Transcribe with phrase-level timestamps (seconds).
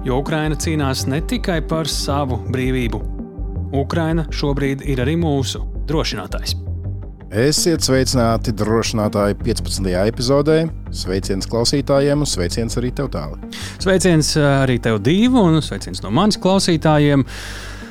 [0.00, 2.98] Jo Ukraina cīnās ne tikai par savu brīvību.
[3.76, 6.54] Ukraina šobrīd ir arī mūsu drošinātājs.
[7.30, 9.90] Esiet sveicināti drošinātāji 15.
[10.08, 10.56] epizodē.
[10.96, 13.44] Sveiciens klausītājiem un sveiciens arī tev tālāk.
[13.76, 17.26] Sveiciens arī tev divu un sveiciens no manis klausītājiem.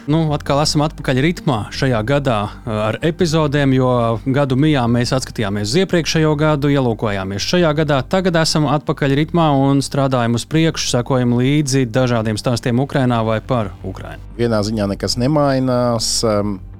[0.10, 3.90] Nu, atkal esam atpakaļ ritmā šajā gadā ar epizodēm, jo
[4.34, 8.00] gadu mijā mēs atskatījāmies uz iepriekšējo gadu, ielūkojāmies šajā gadā.
[8.10, 13.70] Tagad esam atpakaļ ritmā un strādājam uz priekšu, sekojam līdzi dažādiem stāstiem Ukrajinā vai par
[13.86, 14.26] Ukrajinu.
[14.40, 16.10] Vienā ziņā nekas nemainās.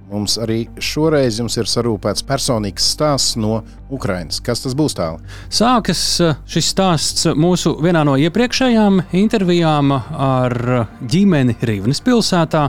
[0.10, 3.60] Mums arī šoreiz ir sarūpēts personīgs stāsts no
[3.94, 4.40] Ukrainas.
[4.42, 5.22] Kas tas būs tālāk?
[5.54, 10.56] Sākas eh, šis stāsts mūsu vienā no iepriekšējām intervijām ar
[11.14, 12.64] ģimeni Rīvnes pilsētā,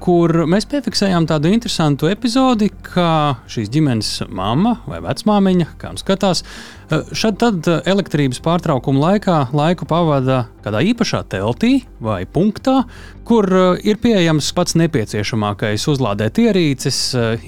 [0.00, 6.44] kur mēs piefiksējām tādu interesantu epizodi, kā šīs ģimenes mamma vai vecmāmiņa, kā nu skatās,
[6.46, 12.82] eh, šad tad elektrības pārtraukuma laikā laiku pavada kādā īpašā teltī vai punktā,
[13.26, 16.98] kur eh, ir pieejams pats nepieciešamākais uzlādēt ierīces,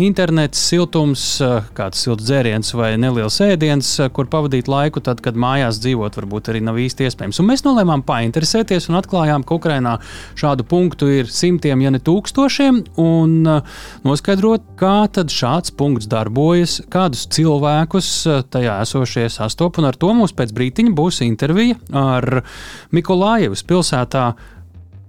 [0.02, 1.24] internets, siltums,
[1.76, 6.52] kāds silts dzēriens vai neliels ēdiens, eh, kur pavadīt laiku, tad, kad mājās dzīvot, varbūt
[6.52, 7.40] arī nav īsti iespējams.
[7.42, 9.96] Un mēs nolēmām painteresēties un atklājām, ka Ukrainā
[10.38, 16.78] šādu punktu ir simtiem, ja ne tūkstošiem, un eh, noskaidrot, kā tad šāds punkts darbojas,
[16.92, 19.82] kādus cilvēkus eh, tajā esošie sastopas.
[19.82, 22.42] Un ar to mums pēc brīdiņa būs intervija ar
[22.94, 24.30] Mikolājevas pilsētā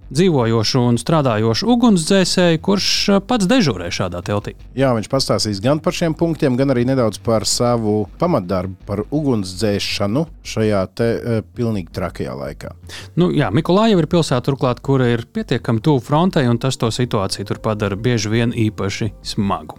[0.10, 2.90] dzīvojošu un strādājošu ugunsdzēsēju, kurš
[3.30, 4.56] pats dežurē šādā teltī.
[4.78, 10.26] Jā, viņš pastāstīs gan par šiem punktiem, gan arī nedaudz par savu pamatdarbu, par ugunsdzēšanu
[10.50, 12.74] šajā te uh, pilnīgi trakajā laikā.
[13.22, 17.52] Nu, jā, Mikulājeva ir pilsēta, turklāt, kura ir pietiekami tuvu frontei, un tas to situāciju
[17.52, 19.78] tur padara bieži vien īpaši smagu.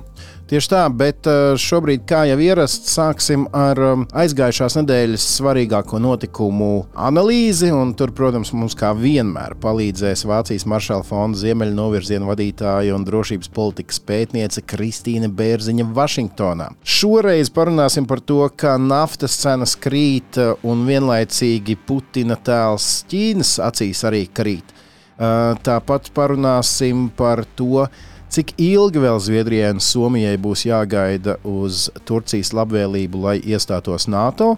[0.51, 6.89] Tieši tā, bet eh, šobrīd, kā jau ierasts, sāksim ar um, aizgājušās nedēļas svarīgāko notikumu
[6.99, 7.69] analīzi.
[7.95, 14.67] Tur, protams, mums kā vienmēr palīdzēs Vācijas Maršala fonda ziemeļnovirziena vadītāja un drošības politikas pētniece
[14.67, 16.73] Kristīne Bērziņa Vašingtonā.
[16.83, 24.03] Šoreiz parunāsim par to, kā naftas cenas krīt uh, un vienlaicīgi Putina tēls Ķīnas acīs
[24.11, 24.75] arī krīt.
[25.15, 27.85] Uh, tāpat parunāsim par to,
[28.31, 34.53] Cik ilgi vēl Zviedrijai un Somijai būs jāgaida uz Turcijas labvēlību, lai iestātos NATO?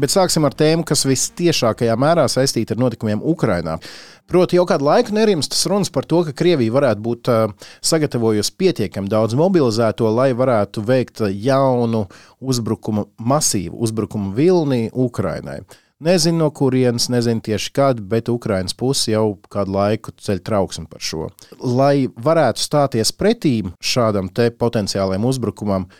[0.00, 3.74] Bet sāksim ar tēmu, kas visciešākajā mērā saistīta ar notikumiem Ukrajinā.
[4.30, 7.30] Proti, jau kādu laiku nerimstas runas par to, ka Krievija varētu būt
[7.90, 12.06] sagatavojusi pietiekami daudz mobilizēto, lai varētu veikt jaunu
[12.40, 15.60] uzbrukumu, masīvu uzbrukumu vilni Ukrajinai.
[16.00, 21.04] Nezinu, no kurienes, nezinu tieši kad, bet Ukraiņas puse jau kādu laiku ceļ trauksmi par
[21.04, 21.26] šo.
[21.60, 25.90] Lai varētu stāties pretī šādam potenciālajam uzbrukumam,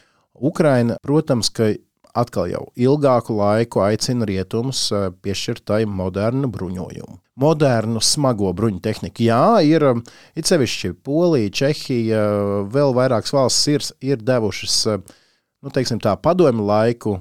[0.41, 1.75] Ukraiņa, protams, ka
[2.16, 7.21] atkal jau ilgāku laiku aicina rietumus eh, piešķirt tai modernu bruņojumu.
[7.41, 9.25] Modernu, smago bruņu tehniku.
[9.28, 9.84] Jā, ir
[10.33, 12.25] it sevišķi Polija, Čehija,
[12.72, 15.03] vēl vairākas valstis ir, ir devušas eh,
[15.60, 17.21] nu, teiksim, tā, padomu laiku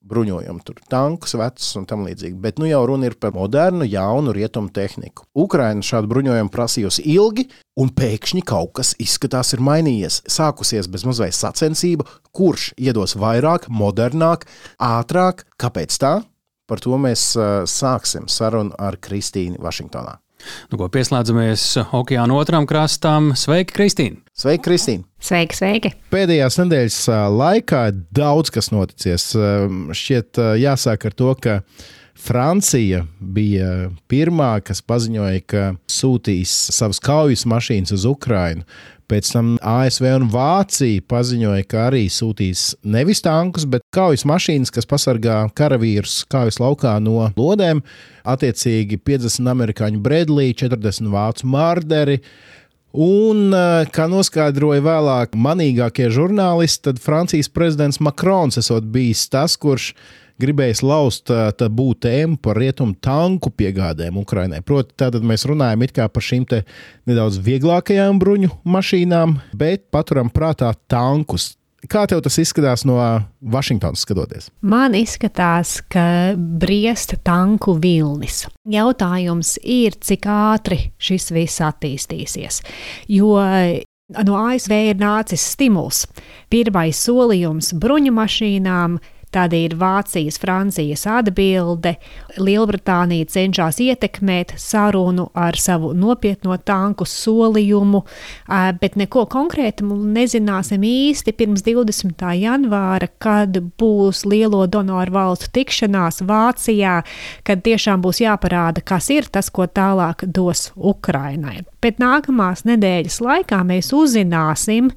[0.00, 2.38] bruņojumu, tur tankus, vecus un tam līdzīgi.
[2.40, 5.26] Bet nu jau runa ir par modernu, jaunu rietumu tehniku.
[5.36, 7.46] Ukraina šādu bruņojumu prasījusi ilgi,
[7.80, 10.22] un pēkšņi kaut kas izskatās ir mainījies.
[10.30, 14.48] Sākusies bez mazliet sacensība, kurš iedos vairāk, modernāk,
[14.80, 15.44] ātrāk.
[15.60, 16.16] Kāpēc tā?
[16.70, 17.32] Par to mēs
[17.68, 20.20] sāksim sarunu ar Kristīnu Vašingtonā.
[20.70, 21.64] Nu, ko pieslēdzamies
[21.96, 23.32] okeāna otram krastam.
[23.38, 24.20] Sveiki, Kristīne!
[24.36, 25.06] Sveiki, Kristīne!
[25.20, 25.94] Sveiki, sveiki!
[26.12, 27.00] Pēdējās nedēļas
[27.36, 27.86] laikā
[28.16, 29.30] daudz kas noticis.
[29.34, 31.58] Šķiet, jāsāk ar to, ka
[32.20, 38.66] Francija bija pirmā, kas paziņoja, ka sūtīs savas kaujas mašīnas uz Ukrajinu.
[39.10, 44.86] Pēc tam ASV un Vācija paziņoja, ka arī sūtīs nevis tankus, bet kaujas mašīnas, kas
[44.86, 47.82] pasargā karavīrus kaujas laukā no lodēm.
[48.30, 52.20] Attiecīgi 50 amerikāņu Bredlī, 40 vācu mārderi.
[52.90, 59.92] Un, eh, kā noskaidroja vēlāk manīgākie žurnālisti, tad Francijas prezidents Makrons esot bijis tas, kurš
[60.40, 64.62] gribējis laust tabū tēmu par rietumu tanku piegādēm Ukrainai.
[64.66, 66.46] Proti, tātad mēs runājam par šīm
[67.06, 71.54] nedaudz vieglākajām bruņu mašīnām, bet paturam prātā tankus.
[71.88, 72.98] Kā tev tas izskatās no
[73.40, 74.50] Vašingtonas skatoties?
[74.60, 78.42] Man izskatās, ka briest tanku vilnis.
[78.68, 82.60] Jautājums ir, cik ātri šis viss attīstīsies.
[83.08, 83.38] Jo
[84.26, 86.04] no ASV ir nācis stimuls.
[86.52, 88.98] Pirmais solījums bruņu mašīnām
[89.30, 91.92] Tad ir Vācijas, Francijas atbilde.
[92.42, 98.02] Lielbritānija cenšas ietekmēt sarunu ar savu nopietno tanku solījumu,
[98.82, 102.26] bet neko konkrētu nezināsim īsti pirms 20.
[102.40, 107.00] janvāra, kad būs lielo donoru valstu tikšanās Vācijā,
[107.46, 111.60] kad tiešām būs jāparāda, kas ir tas, ko tālāk dos Ukrainai.
[111.80, 114.90] Bet nākamās nedēļas laikā mēs uzzināsim,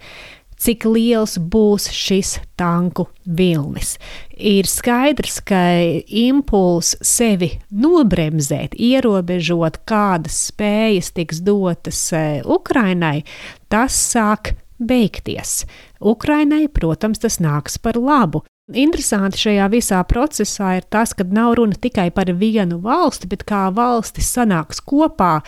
[0.64, 3.98] cik liels būs šis tanku vilnis.
[4.34, 5.60] Ir skaidrs, ka
[6.08, 13.26] impulss sevi nobremzēt, ierobežot, kādas spējas tiks dotas e, Ukrainai,
[13.72, 15.64] tas sāk beigties.
[16.04, 18.44] Ukrainai, protams, tas nāks par labu.
[18.72, 23.66] Interesanti šajā visā procesā ir tas, ka nav runa tikai par vienu valsti, bet kā
[23.76, 25.42] valstis sanāks kopā,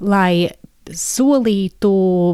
[0.00, 0.48] lai
[0.90, 1.92] solītu,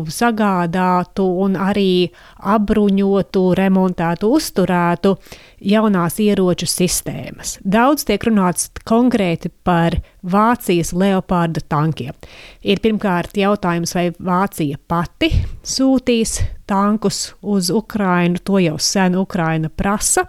[0.08, 2.08] sagādātu un arī
[2.54, 5.16] apbruņotu, remontētu, uzturētu
[5.60, 7.56] jaunās ieroču sistēmas.
[7.64, 12.14] Daudz tiek runāts konkrēti par Vācijas leopārda tankiem.
[12.62, 15.30] Ir pirmkārt jautājums, vai Vācija pati
[15.66, 16.38] sūtīs
[16.68, 18.38] tankus uz Ukrajinu.
[18.44, 20.26] To jau sen Ukraina prasa,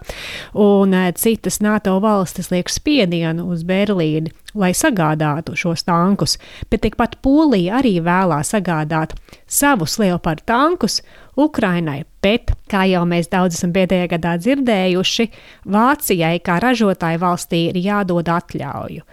[0.54, 6.38] un eh, citas NATO valstis liek spiedienu uz Berlīni, lai sagādātu šos tankus.
[6.70, 11.02] Bet tikpat Polija arī vēlās sagādāt savus leopardu tankus
[11.40, 15.26] Ukrainai, bet, kā jau mēs daudz esam pēdējā gadā dzirdējuši,
[15.72, 19.06] Vācijai kā ražotāju valstī ir jādod atļauju.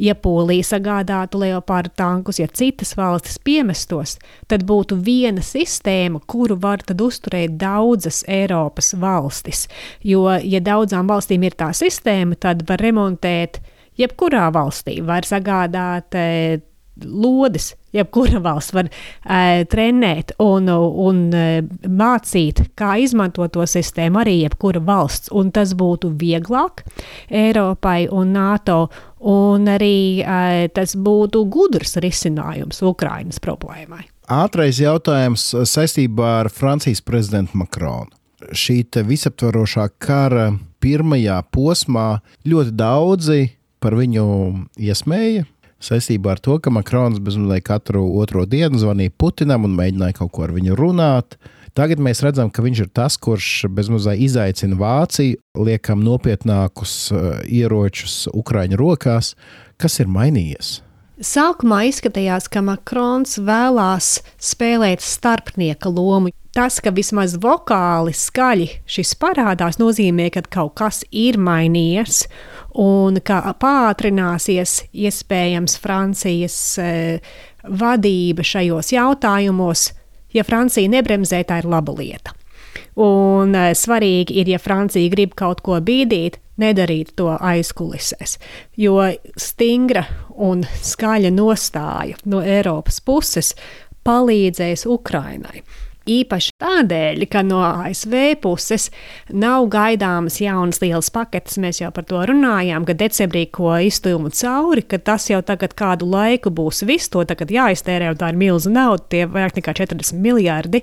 [0.00, 4.16] Ja Polija sagādātu leopārdu tankus, ja citas valstis piemestos,
[4.50, 9.68] tad būtu viena sistēma, kuru var uzturēt daudzas Eiropas valstis.
[10.02, 13.60] Jo, ja daudzām valstīm ir tā sistēma, tad var remontēt
[13.98, 16.60] jebkurā valstī, var sagādāt e,
[17.02, 24.38] lodes, jebkura valsts var e, trenēt un, un e, mācīt, kā izmantot to sistēmu arī
[24.42, 26.84] jebkura valsts, un tas būtu vieglāk
[27.30, 28.86] Eiropai un NATO
[29.24, 34.02] un arī uh, tas būtu gudrs risinājums Ukraiņas problēmai.
[34.28, 38.12] Ātrais jautājums saistībā ar Francijas prezidentu Makronu.
[38.52, 40.50] Šī visaptvarošā kara
[40.84, 43.40] pirmajā posmā ļoti daudzi
[43.80, 44.26] par viņu
[44.80, 45.46] iesmēja.
[45.84, 50.46] Saistībā ar to, ka Makrons bezmazliet katru otro dienu zvanīja Putinam un mēģināja kaut ko
[50.46, 51.36] ar viņu runāt.
[51.76, 58.30] Tagad mēs redzam, ka viņš ir tas, kurš bezmazliet izaicina Vāciju, liekam nopietnākus uh, ieročus
[58.32, 59.34] Ukraiņu rokās.
[59.76, 60.78] Kas ir mainījies?
[61.20, 66.32] Sākumā izskatījās, ka Makrons vēlās spēlēt starpnieka lomu.
[66.54, 72.28] Tas, ka vismaz vokāli skaļi šis parādās, nozīmē, ka kaut kas ir mainījies
[72.78, 77.34] un ka pātrināsies iespējams Francijas eh,
[77.66, 79.88] vadība šajos jautājumos
[80.34, 82.34] ja Francija nebremzē, tā ir laba lieta.
[83.00, 88.36] Un e, svarīgi ir, ja Francija grib kaut ko bīdīt, nedarīt to aizkulisēs.
[88.78, 89.00] Jo
[89.40, 90.04] stingra
[90.38, 93.54] un skaļa nostāja no Eiropas puses
[94.06, 95.64] palīdzēs Ukrainai.
[96.04, 98.90] Īpaši tādēļ, ka no ASV puses
[99.32, 101.56] nav gaidāmas jaunas lielas paketes.
[101.62, 106.08] Mēs jau par to runājām, ka decembrī ko iztujumu cauri, ka tas jau tagad kādu
[106.12, 107.08] laiku būs viss.
[107.14, 110.82] To tagad jāiztērē, un tā ir milza nauda, tie vairāk nekā 40 miljardi.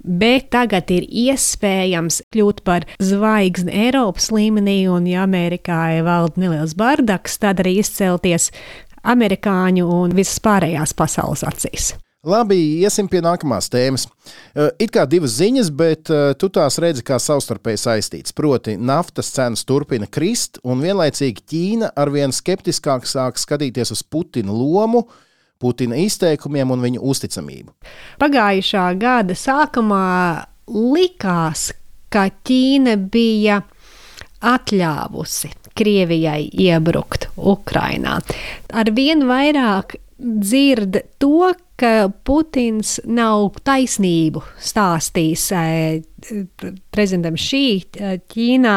[0.00, 7.36] Bet tagad ir iespējams kļūt par zvaigzni Eiropas līmenī, un ja Amerikā valda neliels bardaks,
[7.42, 8.48] tad arī izcelties
[9.02, 11.92] amerikāņu un visas pārējās pasaules acīs.
[12.22, 14.04] Labi, iesim pie nākamās tēmas.
[14.54, 18.34] Eh, it kā divas ziņas, bet eh, tu tās redzi kā savstarpēji saistītas.
[18.38, 25.02] Proti, naftas cenas turpina krist, un vienlaicīgi Ķīna arvien skeptiskāk sāk skatīties uz Putina lomu.
[25.58, 27.74] Putina izteikumiem un viņa uzticamību.
[28.22, 30.06] Pagājušā gada sākumā
[30.70, 31.72] likās,
[32.06, 33.58] ka Ķīna bija
[34.46, 38.20] atļāvusi Krievijai iebrukt Ukrajinā.
[38.78, 41.50] Arvien vairāk dzird to,
[41.82, 46.02] ka Putins nav taisnību stāstījis eh,
[46.94, 47.64] prezidentam šī
[47.98, 48.76] eh, Ķīnā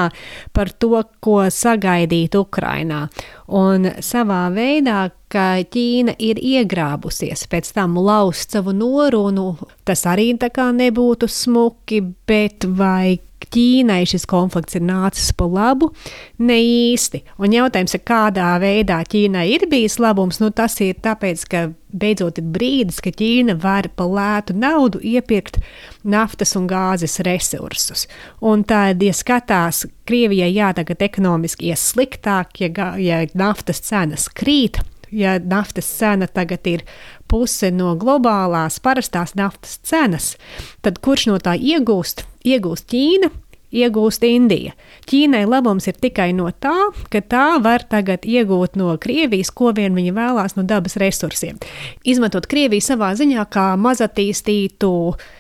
[0.56, 3.06] par to, ko sagaidīt Ukrainā.
[3.54, 9.52] Un savā veidā, ka Ķīna ir iegrābusies, pēc tam laust savu norunu,
[9.86, 13.20] tas arī tā kā nebūtu smuki, bet vai
[13.54, 15.92] Ķīnai šis konflikts ir nācis pa labu,
[16.40, 17.24] ne īsti.
[17.42, 22.40] Un jautājums ir, kādā veidā Ķīnai ir bijis labums, nu tas ir tāpēc, ka beidzot
[22.42, 25.62] ir brīdis, ka Ķīna var par lētu naudu iepirkt
[26.04, 28.08] naftas un gāzes resursus.
[28.42, 34.82] Un tad, ja skatās, Krievijai jā, tagad ekonomiski ies sliktāk, ja, ja naftas cenas krīt,
[35.12, 36.86] ja naftas cena tagad ir
[37.30, 40.36] puse no globālās parastās naftas cenas,
[40.82, 42.26] tad kurš no tā iegūst?
[42.46, 43.32] Iegūst Ķīna,
[43.76, 44.74] iegūst Indija.
[45.10, 46.74] Ķīnai labums ir tikai no tā,
[47.12, 51.60] ka tā var tagad iegūt no Krievijas, ko vien viņa vēlās no dabas resursiem.
[52.08, 54.92] Izmantot Krieviju savā ziņā kā mazatīstītu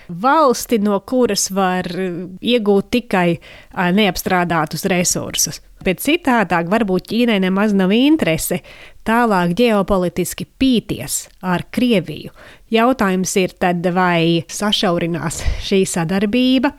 [0.09, 3.29] valsti, no kuras var iegūt tikai
[3.73, 5.61] neapstrādātus resursus.
[5.85, 8.61] Bet citādāk, varbūt Ķīnai nemaz nav interese
[9.05, 12.31] tālāk ģeopolitiski pīties ar Krieviju.
[12.73, 16.71] Jautājums ir tad, vai sašaurinās šī sadarbība,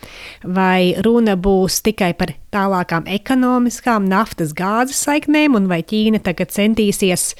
[0.43, 7.35] vai runa būs tikai par tālākām ekonomiskām naftas gāzes saiknēm, un vai Ķīna tagad centīsies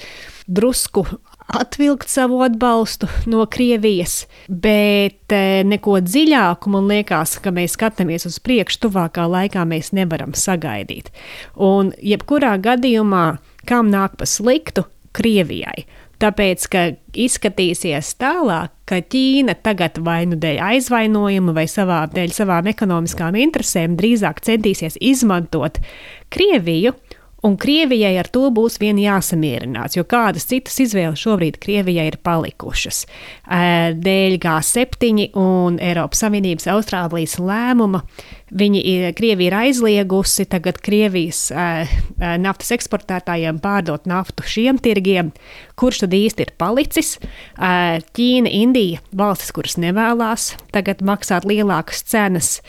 [0.47, 1.09] drusku
[1.47, 8.41] atvilkt savu atbalstu no Krievijas, bet eh, neko dziļāku man liekas, ka mēs skatāmies uz
[8.43, 11.13] priekšu, tuvākā laikā mēs nevaram sagaidīt.
[11.57, 13.27] Un jebkurā gadījumā,
[13.69, 15.87] kam nāk pa sliktu, Krievijai.
[16.21, 16.83] Tāpēc, ka
[17.17, 23.99] izskatīsies tālāk, ka Ķīna tagad vai nu dēļ aizvainojuma, vai savā, dēļ savām ekonomiskām interesēm
[24.01, 25.81] drīzāk centīsies izmantot
[26.33, 26.95] Krieviju
[27.47, 33.05] un Krievijai ar to būs vien jāsamierinās, jo kādas citas izvēles šobrīd Krievijai ir palikušas.
[34.07, 38.03] Dēļ G7 un Eiropas Savienības Austrālijas lēmuma
[38.47, 41.49] Viņi ir, Krievija ir aizliegusi tagad Krievijas
[42.39, 45.33] naftas eksportētājiem pārdot naftu šiem tirgiem.
[45.75, 47.17] Kurš tad īsti ir palicis?
[47.59, 52.61] Ķīna, Indija, valstis, kuras nevēlas tagad maksāt lielākas cenas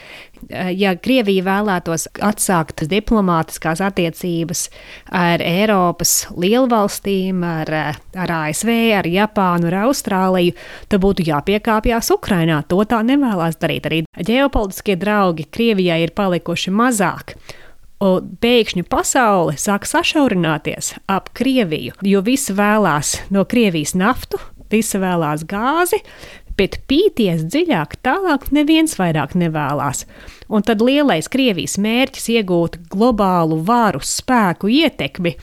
[0.77, 4.67] ja Krievija vēlētos atsākt diplomātiskās attiecības
[5.13, 7.71] ar Eiropas lielvalstīm, ar,
[8.17, 10.55] ar ASV, ar Japānu, ar Austrāliju,
[10.89, 12.61] tad būtu jāpiekāpjas Ukrainā.
[12.71, 13.87] To tā nevēlas darīt.
[13.89, 17.37] Arī ģeopolitiskie draugi Krievijai ir palikuši mazāk.
[18.03, 24.37] Un pēkšņi pasaule sāk sašaurināties ap Krieviju, jo visi vēlās no Krievijas naftu,
[24.69, 26.03] visi vēlās gāzi,
[26.57, 30.05] bet pīties dziļāk, tālāk neviens vairāk nevēlas.
[30.49, 35.35] Un tad lielais Krievijas mērķis iegūt globālu varu, spēku, ietekmi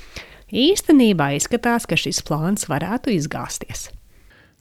[0.54, 3.88] īstenībā izskatās, ka šis plāns varētu izgāzties.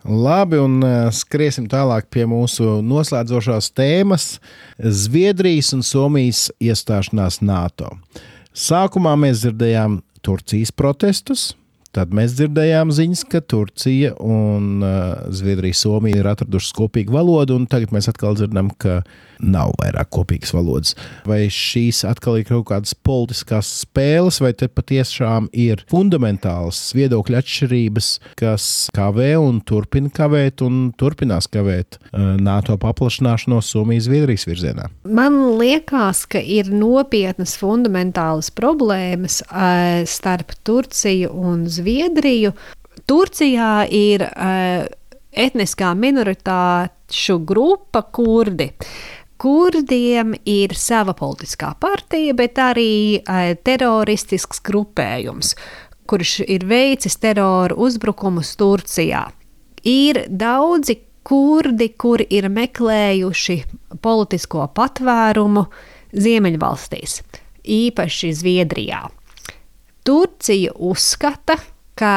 [0.03, 4.25] Labi, un uh, skriesim tālāk pie mūsu noslēdzošās tēmas-
[5.03, 7.93] Zviedrijas un Somijas iestāšanās NATO.
[8.53, 11.53] Sākumā mēs dzirdējām Turcijas protestus,
[11.93, 17.67] Tad mēs dzirdējām ziņas, ka Turcija un uh, Zviedrija, Somija ir atradušas kopīgu valodu, un
[17.69, 19.03] tagad mēs atkal dzirdam, ka
[19.43, 20.95] nav vairāk kopīgas valodas.
[21.27, 28.09] Vai šīs atkal ir kaut kādas politiskas spēles, vai te patiešām ir fundamentāls viedokļu atšķirības,
[28.39, 34.89] kas kavē un turpina kavēt un turpinās kavēt uh, NATO paplašināšanos Somijas-Zviedrijas virzienā?
[35.03, 42.53] Man liekas, ka ir nopietnas fundamentālas problēmas uh, starp Turciju un Zviedriju.
[43.09, 44.85] Turcijā ir uh,
[45.33, 48.69] etniskā minoritāšu grupa kurdi.
[49.43, 55.55] Kurdiem ir sava politiskā partija, bet arī uh, teroristisks grupējums,
[56.07, 59.25] kurš ir veicis terora uzbrukumus Turcijā.
[59.83, 60.95] Ir daudzi
[61.27, 63.57] kurdi, kuri ir meklējuši
[64.03, 65.65] politisko patvērumu
[66.13, 67.19] Ziemeļvalstīs,
[67.63, 69.01] īpaši Zviedrijā.
[70.03, 71.57] Turcija uzskata,
[71.99, 72.15] ka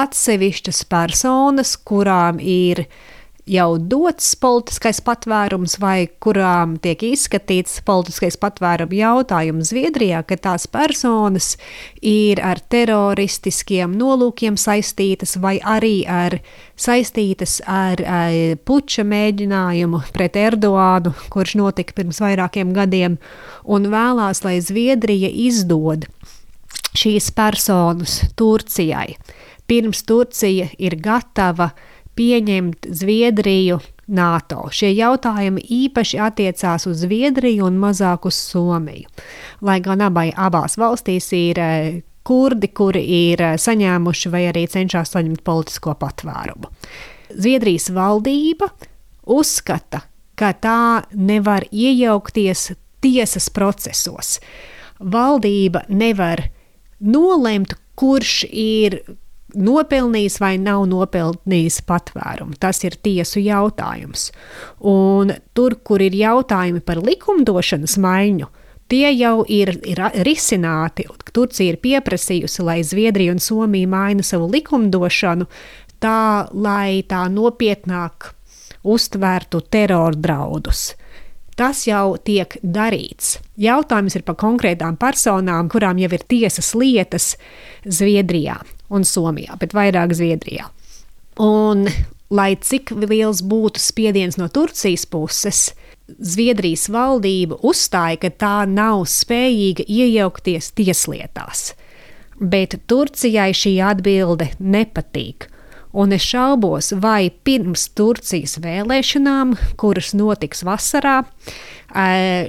[0.00, 2.84] atsevišķas personas, kurām ir
[3.48, 11.54] jau dots politiskais patvērums vai kurām tiek izskatīts politiskais patvēruma jautājums Zviedrijā, ka tās personas
[12.02, 16.38] ir ar teroristiskiem nolūkiem saistītas vai arī ar,
[16.76, 23.18] saistītas ar, ar puča mēģinājumu pret Erdoānu, kurš notika pirms vairākiem gadiem,
[23.64, 26.08] un vēlās, lai Zviedrija izdod
[26.96, 29.14] šīs personas Turcijai.
[29.70, 31.70] Pirms Turcija ir gatava
[32.20, 33.78] pieņemt Zviedriju
[34.12, 34.66] NATO.
[34.74, 39.08] Šie jautājumi īpaši attiecās uz Zviedriju un mazāk uz Somiju.
[39.64, 45.14] Lai gan abai, abās valstīs ir eh, kurdi, kuri ir eh, saņēmuši vai arī cenšas
[45.14, 46.68] saņemt politisko patvērumu.
[47.30, 48.68] Zviedrijas valdība
[49.30, 50.02] uzskata,
[50.34, 50.82] ka tā
[51.14, 54.36] nevar iejaukties tiesas procesos.
[55.00, 56.42] Valdība nevar
[57.00, 59.00] nolemt, kurš ir
[59.54, 62.56] nopelnījis vai nav nopelnījis patvērumu.
[62.60, 64.30] Tas ir tiesu jautājums.
[64.86, 68.48] Un tur, kur ir jautājumi par likumdošanas maiņu,
[68.90, 71.06] tie jau ir, ir risināti.
[71.32, 75.46] Turcija ir pieprasījusi, lai Zviedrija un Somija maina savu likumdošanu
[76.02, 78.32] tā, lai tā nopietnāk
[78.84, 80.94] uztvērtu terora draudus.
[81.60, 83.36] Tas jau tiek darīts.
[83.60, 87.34] Jautājums ir par konkrētām personām, kurām jau ir tiesas lietas
[87.84, 88.56] Zviedrijā
[88.90, 90.68] un Somijā, bet vairāk Zviedrijā.
[91.40, 91.86] Un,
[92.30, 95.70] lai cik liels būtu spiediens no Turcijas puses,
[96.18, 101.70] Zviedrijas valdība uzstāja, ka tā nav spējīga iejaukties tieslietās.
[102.40, 105.46] Bet Turcijai šī atbilde nepatīk.
[105.90, 111.24] Un es šaubos, vai pirms Turcijas vēlēšanām, kuras notiks vasarā,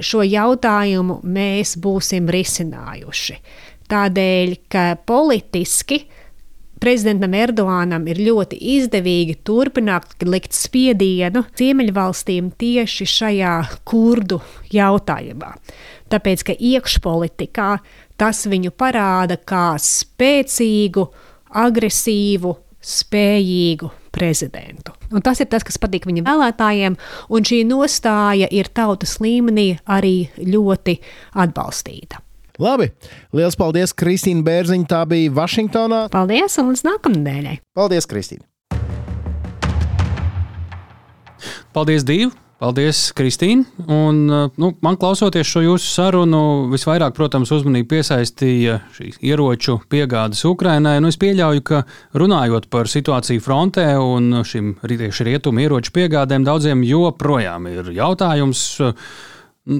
[0.05, 3.37] šo jautājumu mēs būsim risinājuši.
[3.91, 6.03] Tādēļ, ka politiski
[6.81, 13.55] prezidentam Erdoganam ir ļoti izdevīgi turpināt likt spiedienu Ziemeļvalstīm tieši šajā
[13.87, 14.41] kurdu
[14.73, 15.53] jautājumā.
[16.11, 17.69] Tāpēc, ka iekšpolitikā
[18.19, 21.05] tas viņu parāda kā spēcīgu,
[21.61, 24.95] agresīvu, spējīgu prezidentu.
[25.11, 26.97] Un tas ir tas, kas patīk viņa vēlētājiem,
[27.31, 30.97] un šī nostāja ir tautas līmenī arī ļoti
[31.45, 32.23] atbalstīta.
[32.59, 32.89] Labi,
[33.37, 34.87] liels paldies, Kristīna Bērziņa.
[34.91, 36.05] Tā bija Vašingtonā.
[36.11, 37.57] Paldies, un līdz nākamnedēļai.
[37.77, 38.47] Paldies, Kristīna.
[41.71, 42.35] Paldies, Dīva!
[42.61, 43.63] Paldies, Kristīne.
[43.89, 50.99] Un, nu, man klausoties šo jūsu sarunu, visvairāk, protams, uzmanību piesaistīja šīs ieroču piegādes Ukrainai.
[51.01, 51.81] Nu, es pieļauju, ka
[52.21, 58.67] runājot par situāciju frontē un šim tieši rietumu ieroču piegādēm, daudziem joprojām ir jautājums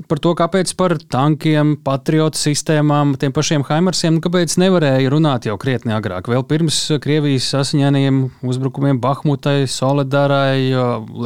[0.08, 5.58] par to, kāpēc par tankiem, patriotu sistēmām, tiem pašiem Haimarsiem, nu, kāpēc nevarēja runāt jau
[5.62, 10.72] krietni agrāk, vēl pirms Krievijas asiņainajiem uzbrukumiem Bahmutai, Solidarai,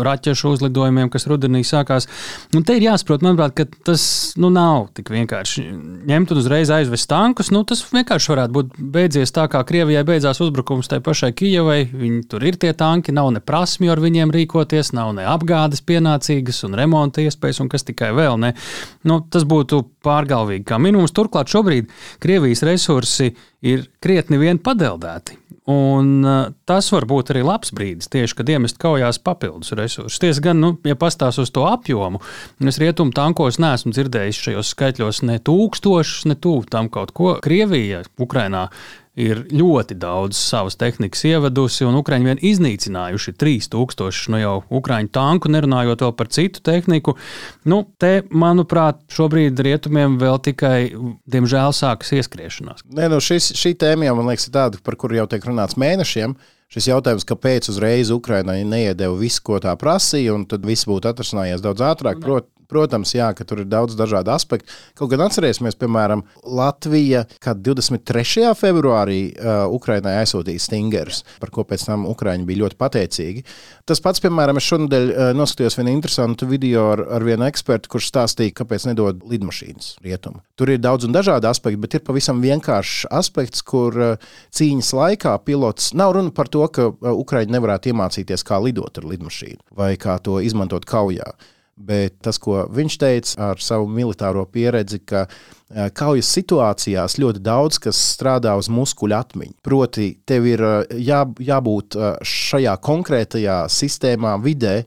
[0.08, 2.10] raķešu uzlidojumiem, kas rudenī sākās.
[2.56, 4.06] Un te ir jāsaprot, manuprāt, ka tas
[4.42, 5.66] nu, nav tik vienkārši
[6.10, 7.52] ņemt un uzreiz aizvest tankus.
[7.54, 11.82] Nu, tas vienkārši varētu būt beidzies tā, kā Krievijai beidzās uzbrukums tai pašai Kijavai.
[11.92, 16.64] Viņi tur ir tie tanki, nav ne prasmju ar viņiem rīkoties, nav ne apgādes pienācīgas
[16.68, 18.40] un remonta iespējas un kas tikai vēl.
[18.42, 18.55] Ne.
[19.10, 21.16] Nu, tas būtu pārgalvīgi kā minimums.
[21.16, 21.90] Turklāt šobrīd
[22.24, 23.32] Krievijas resursi
[23.66, 25.40] ir krietni vien padeldēti.
[25.66, 30.20] Un uh, tas var būt arī labs brīdis, tieši kad iemest kaujās papildus resursus.
[30.22, 32.22] Tiesa gan, nu, ja pastāv uz to apjomu,
[32.62, 37.34] es rietumu tankos neesmu dzirdējis šajos skaitļos ne tūkstošus, ne tuvu tam kaut ko.
[37.42, 38.68] Krievija, Ukrainā
[39.20, 45.52] ir ļoti daudz savas tehnikas ievedusi, un Ukrāņi vien iznīcinājuši 3000 nu jau Ukrāņu tanku,
[45.54, 47.16] nerunājot vēl par citu tehniku.
[47.68, 50.80] Nu, te, manuprāt, šobrīd rietumiem vēl tikai,
[51.32, 52.86] diemžēl, sākas ieskriešanās.
[52.92, 56.36] Nē, nu šis, šī tēma jau man liekas tāda, par kuru jau tiek runāts mēnešiem.
[56.74, 61.64] Šis jautājums, kāpēc uzreiz Ukraiņai neiedeva visu, ko tā prasīja, un tad viss būtu atrasinājies
[61.64, 62.20] daudz ātrāk.
[62.24, 64.72] Prot, Protams, jā, ka tur ir daudz dažādu aspektu.
[64.98, 68.48] Kaut gan atcerēsimies, piemēram, Latvija, kad 23.
[68.58, 73.46] februārī uh, Ukrainai aizsūtīja stingerus, par ko pēc tam Ukraiņi bija ļoti pateicīgi.
[73.86, 78.10] Tas pats, piemēram, es šonadēļ uh, noskatījos vienu interesantu video ar, ar vienu ekspertu, kurš
[78.12, 80.42] stāstīja, kāpēc nedod lidmašīnas rietumu.
[80.58, 85.38] Tur ir daudz un dažādi aspekti, bet ir pavisam vienkāršs aspekts, kur uh, cīņas laikā
[85.46, 89.96] pilots nav runa par to, ka uh, Ukraiņi nevarētu iemācīties, kā lidot ar lidmašīnu vai
[90.02, 91.34] kā to izmantot kaujā.
[91.76, 97.82] Bet tas, ko viņš teica ar savu militāro pieredzi, ka e, kaujas situācijās ļoti daudz
[97.84, 99.58] kas strādā uz muskuļu atmiņu.
[99.66, 100.72] Proti, tev ir e,
[101.04, 104.78] jā, jābūt e, šajā konkrētajā sistēmā, vidē,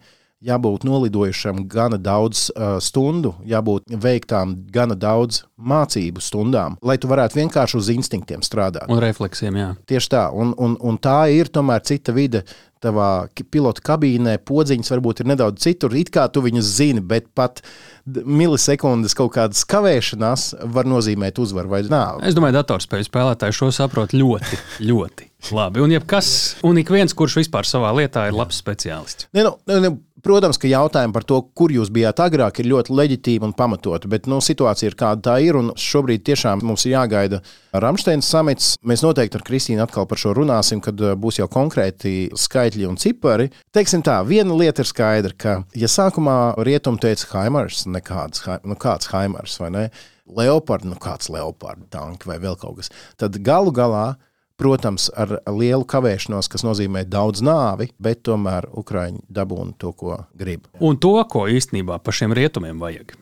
[0.44, 7.40] jābūt nolidojušam gana daudz uh, stundu, jābūt veiktām gana daudz mācību stundām, lai tu varētu
[7.40, 8.86] vienkārši uz instinktiem strādāt.
[8.92, 9.72] Un refleksiem, jā.
[9.90, 12.44] Tieši tā, un, un, un tā ir tomēr cita vide
[12.82, 15.96] tavā pilota kabīnē podziņas varbūt ir nedaudz citur.
[15.98, 17.62] It kā tu viņus zini, bet pat
[18.06, 22.28] milisekundes kaut kādas kavēšanās var nozīmēt uzvaru vai nāvi.
[22.28, 25.82] Es domāju, datorspēļu spēlētāji šo saprot ļoti, ļoti labi.
[25.82, 26.30] Un, jebkas,
[26.66, 29.28] un ik viens, kurš vispār savā lietā ir labs speciālists.
[29.36, 29.92] Ne, nu, ne,
[30.24, 34.26] Protams, ka jautājumi par to, kur jūs bijāt agrāk, ir ļoti leģitīmi un pamatoti, bet
[34.30, 35.58] nu, situācija ir kāda tā ir.
[35.78, 37.38] Šobrīd tiešām mums ir jāgaida
[37.72, 38.72] Rāmsteina samits.
[38.82, 42.98] Mēs noteikti ar Kristīnu atkal par šo runāsim, kad uh, būs jau konkrēti skaitļi un
[42.98, 43.48] cipari.
[43.74, 49.12] Teiksim tā, viena lieta ir skaidra, ka, ja sākumā rietumi teica Haimars, nekāds, nu, kāds
[49.14, 49.88] Haimars vai ne?
[50.28, 54.18] Leopard, nu kāds Leopard tanki vai vēl kaut kas, tad galu galā
[54.58, 60.66] Protams, ar lielu kavēšanos, kas nozīmē daudz nāvi, bet tomēr Ukrāņi dabūna to, ko grib.
[60.82, 63.14] Un to, ko īstenībā pašiem rietumiem vajag.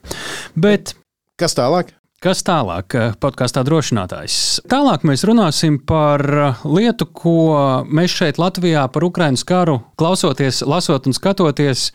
[0.57, 0.95] Bet
[1.37, 1.93] kas tālāk?
[2.25, 2.97] Kas tālāk?
[3.21, 4.65] Podkāstā drošinātājs.
[4.73, 6.25] Tālāk mēs runāsim par
[6.65, 7.37] lietu, ko
[7.85, 11.91] mēs šeit Latvijā par Ukraiņas karu klausoties, lasot un skatoties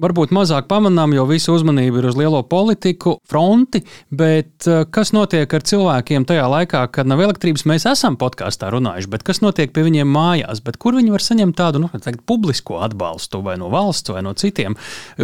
[0.00, 5.52] varbūt mazāk pamanām, jo visa uzmanība ir uz lielo politiku fronti, bet eh, kas notiek
[5.52, 7.66] ar cilvēkiem tajā laikā, kad nav elektrības?
[7.70, 11.58] Mēs esam podkāstā runājuši, bet kas notiek pie viņiem mājās, bet kur viņi var saņemt
[11.58, 14.76] tādu nu, teikt, publisko atbalstu vai no valsts vai no citiem?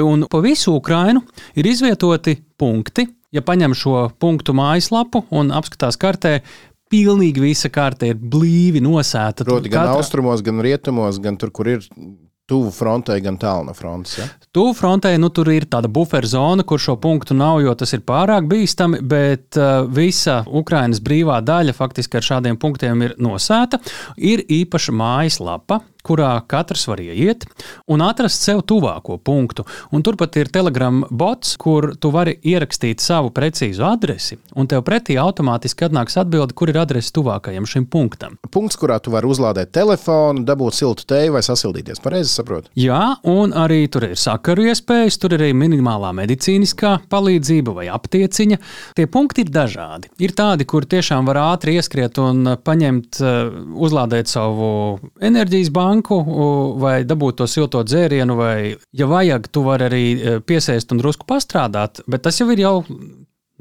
[0.03, 1.25] Un pa visu Ukrainu
[1.57, 3.09] ir izvietoti punkti.
[3.35, 6.39] Ja paņem šo punktu mājaslapu un apskatās kartē,
[6.93, 9.45] pilnīgi visa karte ir blīvi nosēta.
[9.45, 9.99] Proti, gan Katra...
[9.99, 11.85] austrumos, gan rietumos, gan tur, kur ir
[12.47, 14.17] tuvu frontei, gan tālu no frontes.
[14.21, 14.27] Ja?
[14.55, 18.47] Tuvu frontei nu, tur ir tāda buferzona, kur šo punktu nav, jo tas ir pārāk
[18.51, 23.81] bīstami, bet uh, visa Ukrainas brīvā daļa faktiski ar šādiem punktiem ir nosēta.
[24.17, 27.47] Ir īpaša mājaslapa, kurā katrs var ieiet
[27.91, 29.67] un atrast sev tuvāko punktu.
[29.95, 35.19] Un turpat ir Telegram bots, kur tu vari ierakstīt savu precīzu adresi, un tev pretī
[35.21, 38.39] automātiski atnāks atbilde, kur ir adrese tuvākajam šim punktam.
[38.55, 42.03] Punkts, kurā tu vari uzlādēt telefonu, dabūt siltu teju vai sasildīties.
[42.05, 42.71] Pareizi saprotu?
[42.79, 48.61] Jā, un arī tur ir sakaru iespējas, tur ir arī minimālā medicīniskā palīdzība vai aptieciņa.
[48.97, 50.11] Tie punkti ir dažādi.
[50.23, 53.21] Ir tādi, kur tiešām var ātri ieskriet un paņemt,
[53.77, 54.69] uzlādēt savu
[55.25, 60.41] enerģijas banku banku vai dabūt to silto dzērienu, vai, ja vajag, tu vari arī e,
[60.41, 62.85] piesēst un drusku pastrādāt, bet tas jau ir jau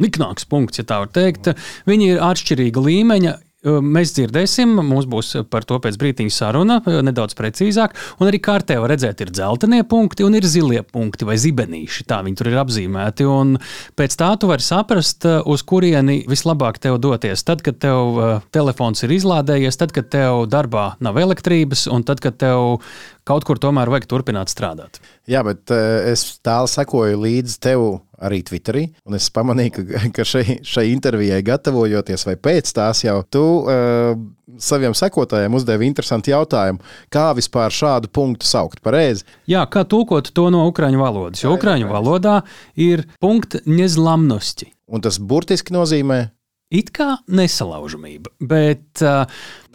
[0.01, 1.53] niknāks punkts, ja tā var teikt.
[1.87, 7.95] Viņi ir atšķirīga līmeņa, Mēs dzirdēsim, mums būs par to pēc brīdiņa saruna, nedaudz precīzāk.
[8.21, 12.05] Un arī kārtē var redzēt, ir dzeltenie punkti un ir zilie punkti vai zibenīši.
[12.05, 13.25] Tā viņi tur ir apzīmēti.
[13.25, 13.55] Un
[13.97, 17.41] pēc tā tu vari saprast, uz kurieni vislabāk tev doties.
[17.47, 18.21] Tad, kad tev
[18.53, 22.77] telefons ir izlādējies, tad, kad tev darbā nav elektrības un tad, kad tev
[23.25, 25.01] kaut kur tomēr vajag turpināt strādāt.
[25.29, 27.85] Jā, bet es tālu sekoju līdzi tev
[28.21, 28.85] arī Twitterī.
[29.07, 34.13] Un es pamanīju, ka, ka šai, šai intervijai gatavojoties, vai pēc tās jau tu uh,
[34.61, 36.83] saviem sekotājiem uzdevi interesantu jautājumu,
[37.13, 39.25] kā vispār šādu punktu saukt pareizi.
[39.51, 42.39] Jā, kā tulkot to no ukraiņu valodas, jo ukraiņu valodā
[42.79, 44.71] ir punkts nezlamnosti.
[44.85, 46.27] Un tas burtiski nozīmē
[46.75, 48.87] It kā nesalaužamība, bet.
[48.99, 49.23] Uh,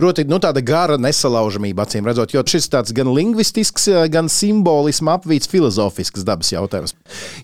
[0.00, 5.50] Proti, nu, tāda gara nesalaužamība, acīm redzot, jo šis ir gan lingvistisks, gan simbolisms apvīts
[5.50, 6.94] filozofisks dabas jautājums.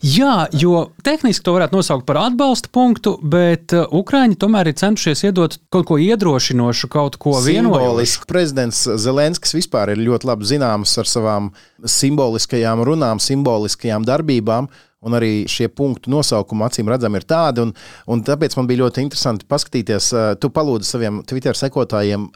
[0.00, 5.58] Jā, jo tehniski to varētu nosaukt par atbalsta punktu, bet Ukrāņi tomēr ir centušies iedot
[5.72, 8.24] kaut ko iedrošinošu, kaut ko vienojošu.
[8.30, 11.52] Prezidents Zelenskis vispār ir ļoti labi zināms ar savām
[11.84, 14.72] simboliskajām runām, simboliskajām darbībām.
[15.06, 17.62] Un arī šie punktu nosaukumi, acīm redzami, ir tādi.
[17.62, 17.72] Un,
[18.10, 20.10] un tāpēc man bija ļoti interesanti paskatīties.
[20.42, 22.28] Tu palūdzi saviem Twitter sekotājiem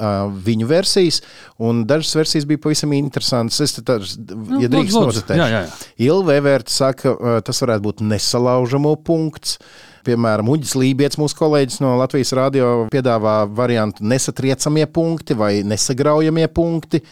[0.47, 1.21] viņu versijas,
[1.59, 3.61] un dažas versijas bija pavisam interesantas.
[3.65, 9.59] Es tā, nu, ja drīkst nocitēt, Ilva Everta saka, tas varētu būt nesalaužamo punkts.
[10.07, 17.03] Piemēram, Uģis Lībijams, mūsu kolēģis no Latvijas radio, piedāvā variantu nesatriecamie punkti vai nesagraujamie punkti.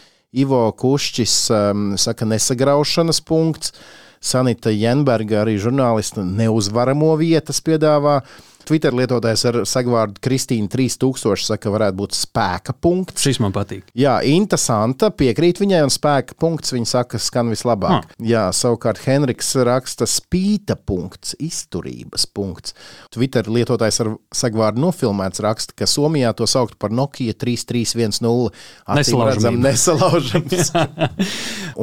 [0.41, 3.73] Ivo Kušķis um, saka, nesagraušanas punkts.
[4.19, 8.19] Sanita Jenberga, arī žurnālista, neuzvaramo vietas piedāvā.
[8.67, 13.23] Twitter lietotājs ar sagvārdu Kristīna 3000 saka, varētu būt spēka punkts.
[13.25, 13.85] Šis man patīk.
[13.97, 18.09] Jā, interesanta, piekrīt viņai, un spēka punkts viņa saka, skan vislabāk.
[18.09, 18.17] Ah.
[18.23, 22.75] Jā, savukārt Henriks raksta spīta punkts, izturības punkts.
[23.13, 28.51] Twitter lietotājs ar sagvārdu nofilmēts raksta, ka Somijā to saukt par Nokia 3310.
[28.99, 29.63] Nesalaužams.
[29.63, 30.73] Nesalaužams.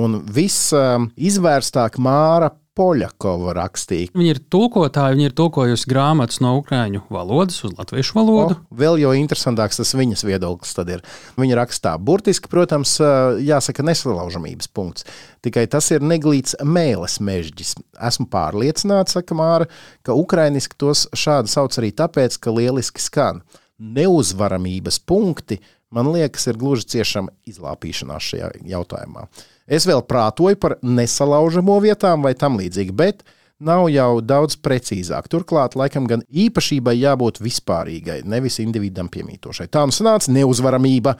[0.02, 4.10] un viss um, izvērstāk Māra Poļakova rakstīja.
[4.12, 8.58] Viņa ir tulkotāja, viņa ir tulkojusi grāmatas no ukrāņu valodas uz latviešu valodu.
[8.58, 11.04] O, vēl jau interesantāks tas viņas viedoklis tad ir.
[11.40, 12.98] Viņa rakstā burtiski, protams,
[13.40, 15.08] jāsaka nesalaužamības punkts.
[15.46, 17.78] Tikai tas ir neglīts mēles mežģis.
[18.10, 19.70] Esmu pārliecināts, saka Māra,
[20.04, 23.40] ka ukrainiski tos šādi sauc arī tāpēc, ka lieliski skan.
[23.80, 25.62] Neuzvaramības punkti,
[25.96, 29.30] man liekas, ir gluži ciešama izlāpīšanās šajā jautājumā.
[29.66, 33.24] Es vēl prātoju par nesalaužamo vietām vai tam līdzīgi, bet
[33.58, 35.28] nav jau daudz precīzāk.
[35.32, 39.68] Turklāt, laikam, gan īpašībai jābūt vispārīgai, nevis individam piemītošai.
[39.72, 41.16] Tā nu sanāca neuzvaramība.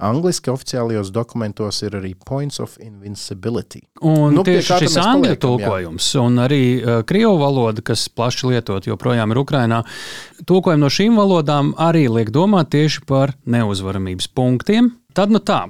[0.00, 3.82] Angliski oficiālajos dokumentos ir arī points of invincibility.
[4.00, 6.22] Un nu, tieši šis angļu tulkojums, jā.
[6.24, 9.82] un arī uh, krievu valoda, kas plaši lietot joprojām ir Ukrainā,
[10.48, 15.64] tulkojumi no šīm valodām arī liek domāt tieši par neuzvaramības punktiem, Tad nu tā,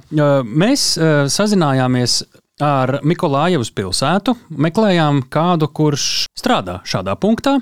[0.45, 0.93] mēs
[1.33, 2.21] sazinājāmies
[2.61, 7.55] ar Mikolājevas pilsētu, meklējām kādu, kurš strādā šādā punktā,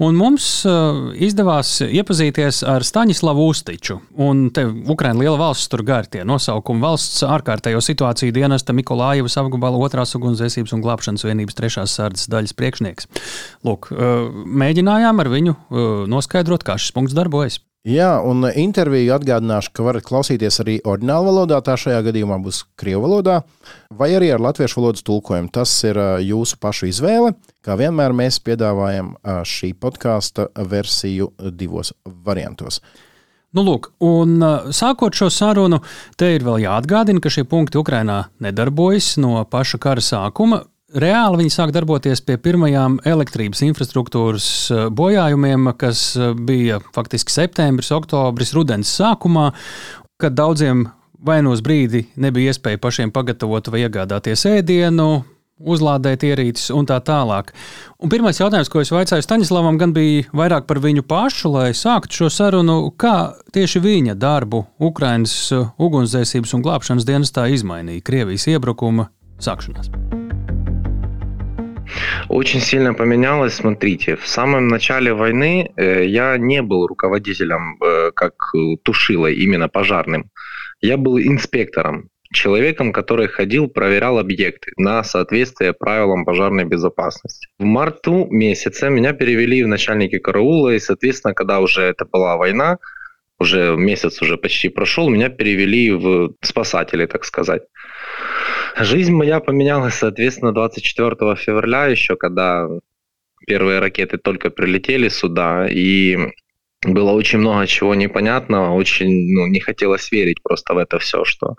[0.00, 0.46] un mums
[1.20, 3.98] izdevās iepazīties ar Staņislavu Ustiču.
[4.16, 9.80] Un te Ukraina liela valsts tur gar tie nosaukumi valsts ārkārtējo situāciju dienesta Mikolājevas apgabala
[9.84, 13.12] otrās ugunsdzēsības un glābšanas vienības trešās sārdas daļas priekšnieks.
[13.66, 15.56] Lūk, mēģinājām ar viņu
[16.08, 17.60] noskaidrot, kā šis punkts darbojas.
[17.86, 23.04] Jā, un interviju atgādināšu, ka varat klausīties arī oriģinālā valodā, tā šajā gadījumā būs krievu
[23.04, 23.36] valodā,
[23.94, 25.52] vai arī ar latviešu valodas tulkojumu.
[25.54, 27.36] Tas ir jūsu pašu izvēle.
[27.62, 31.92] Kā vienmēr mēs piedāvājam šī podkāsta versiju divos
[32.26, 32.80] variantos.
[33.54, 34.42] Nu, lūk, un
[34.74, 35.78] sākot šo sarunu,
[36.18, 40.64] te ir vēl jāatgādina, ka šie punkti Ukrainā nedarbojas no paša kara sākuma.
[40.94, 47.90] Reāli viņi sāk darboties pie pirmajām elektrības infrastruktūras eh, bojājumiem, kas eh, bija faktiski septembris,
[47.90, 49.48] oktobris, rudens sākumā,
[50.22, 50.84] kad daudziem
[51.26, 55.24] vai no brīdi nebija iespēja pašiem pagatavot vai iegādāties ēdienu,
[55.58, 57.50] uzlādēt ierīces un tā tālāk.
[57.98, 62.20] Un pirmais jautājums, ko es vaicāju Staņislavam, gan bija vairāk par viņu pašu, lai sāktu
[62.20, 69.10] šo sarunu, kā tieši viņa darbu Ukraiņas eh, ugunsdzēsības un glābšanas dienestā izmainīja Krievijas iebrukuma
[69.42, 69.90] sākšanās.
[72.28, 73.54] Очень сильно поменялось.
[73.54, 78.34] Смотрите, в самом начале войны э, я не был руководителем, э, как
[78.82, 80.30] тушилой, именно пожарным.
[80.80, 87.48] Я был инспектором, человеком, который ходил, проверял объекты на соответствие правилам пожарной безопасности.
[87.58, 92.78] В марту месяце меня перевели в начальники караула, и, соответственно, когда уже это была война,
[93.38, 97.62] уже месяц уже почти прошел, меня перевели в спасатели, так сказать.
[98.78, 102.68] Жизнь моя поменялась, соответственно, 24 февраля еще, когда
[103.46, 106.18] первые ракеты только прилетели сюда, и
[106.82, 111.54] было очень много чего непонятного, очень ну, не хотелось верить просто в это все, что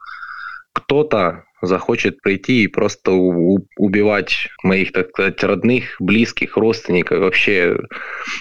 [0.74, 7.78] кто-то захочет прийти и просто убивать моих, так сказать, родных, близких, родственников, вообще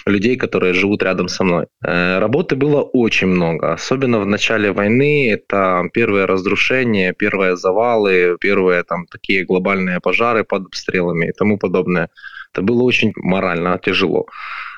[0.05, 1.65] людей, которые живут рядом со мной.
[1.83, 5.31] Э, работы было очень много, особенно в начале войны.
[5.31, 12.09] Это первые разрушения, первые завалы, первые там такие глобальные пожары под обстрелами и тому подобное.
[12.53, 14.25] Это было очень морально тяжело.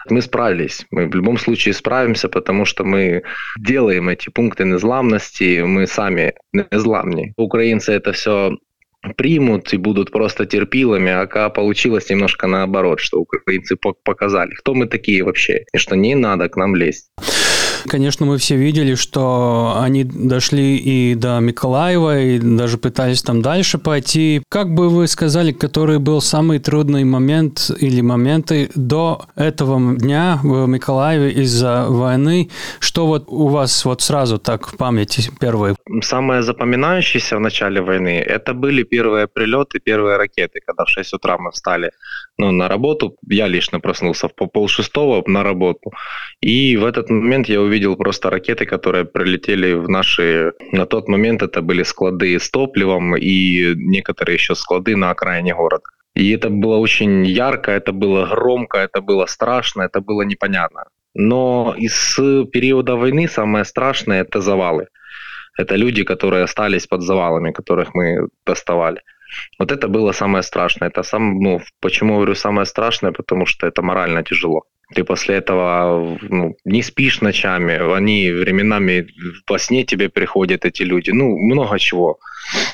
[0.10, 0.86] Мы справились.
[0.92, 3.24] Мы в любом случае справимся, потому что мы
[3.58, 7.34] делаем эти пункты незламности, мы сами незламни.
[7.38, 8.58] Украинцы это все
[9.16, 15.24] примут и будут просто терпилами, а получилось немножко наоборот, что украинцы показали, кто мы такие
[15.24, 17.10] вообще, и что не надо к нам лезть.
[17.88, 23.78] Конечно, мы все видели, что они дошли и до Миколаева, и даже пытались там дальше
[23.78, 24.42] пойти.
[24.50, 30.68] Как бы вы сказали, который был самый трудный момент или моменты до этого дня в
[30.68, 32.50] Миколаеве из-за войны?
[32.80, 35.76] Что вот у вас вот сразу так в памяти первые?
[36.02, 41.38] Самое запоминающееся в начале войны, это были первые прилеты, первые ракеты, когда в 6 утра
[41.38, 41.92] мы встали
[42.39, 43.15] ну, на работу.
[43.30, 45.91] Я лично проснулся в пол шестого на работу.
[46.41, 50.54] И в этот момент я увидел просто ракеты, которые прилетели в наши...
[50.71, 55.84] На тот момент это были склады с топливом и некоторые еще склады на окраине города.
[56.15, 60.84] И это было очень ярко, это было громко, это было страшно, это было непонятно.
[61.13, 62.15] Но из
[62.52, 64.88] периода войны самое страшное– это завалы.
[65.58, 69.02] Это люди, которые остались под завалами, которых мы доставали.
[69.60, 70.89] Вот это было самое страшное.
[70.89, 74.63] Это сам, ну, почему говорю самое страшное, потому что это морально тяжело.
[74.96, 79.08] Ты после этого ну, не спишь ночами, они временами
[79.48, 81.12] во сне тебе приходят эти люди.
[81.12, 82.18] Ну, много чего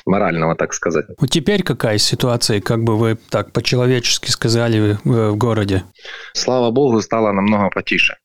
[0.06, 1.04] морального, так сказать.
[1.18, 5.84] Вот теперь какая ситуация, как бы вы так по-человечески сказали в, в городе?
[6.32, 8.16] Слава богу, стало намного потише.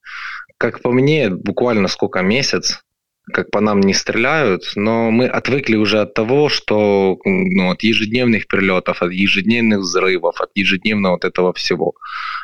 [0.57, 2.81] Как по мне, буквально сколько месяц,
[3.31, 8.47] как по нам не стреляют, но мы отвыкли уже от того, что ну, от ежедневных
[8.47, 11.93] прилетов, от ежедневных взрывов, от ежедневного вот этого всего.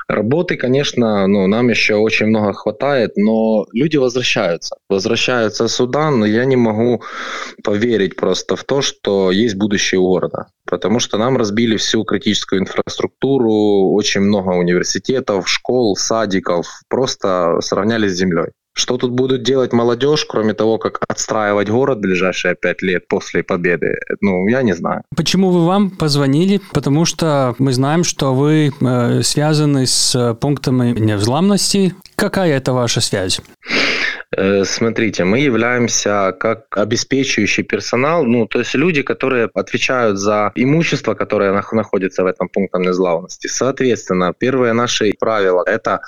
[0.08, 4.78] Работы, конечно, ну, нам еще очень много хватает, но люди возвращаются.
[4.90, 7.02] Возвращаются сюда, но я не могу
[7.64, 10.48] поверить просто в то, что есть будущее у города.
[10.66, 18.18] Потому что нам разбили всю критическую инфраструктуру, очень много университетов, школ, садиков, просто сравняли с
[18.18, 18.52] землей.
[18.78, 23.96] Что тут будут делать молодежь, кроме того, как отстраивать город ближайшие пять лет после победы?
[24.22, 25.02] Ну, я не знаю.
[25.16, 26.62] Почему вы вам позвонили?
[26.74, 31.96] Потому что мы знаем, что вы э, связаны с пунктами невзламности.
[32.16, 33.42] Какая это ваша связь?
[34.36, 41.16] Э, смотрите, мы являемся как обеспечивающий персонал, ну, то есть люди, которые отвечают за имущество,
[41.16, 43.48] которое находится в этом пункте незглавности.
[43.48, 46.02] Соответственно, первое наше правило– это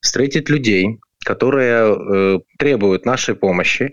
[0.00, 3.92] встретить людей, которые э, требуют нашей помощи.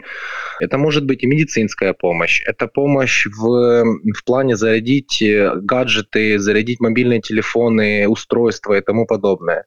[0.60, 6.80] Это может быть и медицинская помощь, это помощь в, в плане зарядить э, гаджеты, зарядить
[6.80, 9.66] мобильные телефоны, устройства и тому подобное.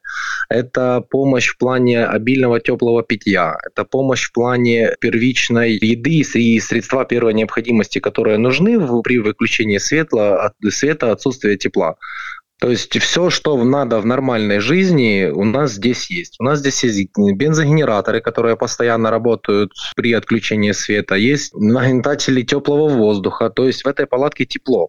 [0.49, 7.05] Это помощь в плане обильного теплого питья, это помощь в плане первичной еды и средства
[7.05, 11.97] первой необходимости, которые нужны при выключении света, света отсутствия тепла.
[12.65, 16.37] То есть все, что надо в нормальной жизни, у нас здесь есть.
[16.41, 23.51] У нас здесь есть бензогенераторы, которые постоянно работают при отключении света, есть нагнетатели теплого воздуха,
[23.51, 24.89] то есть в этой палатке тепло.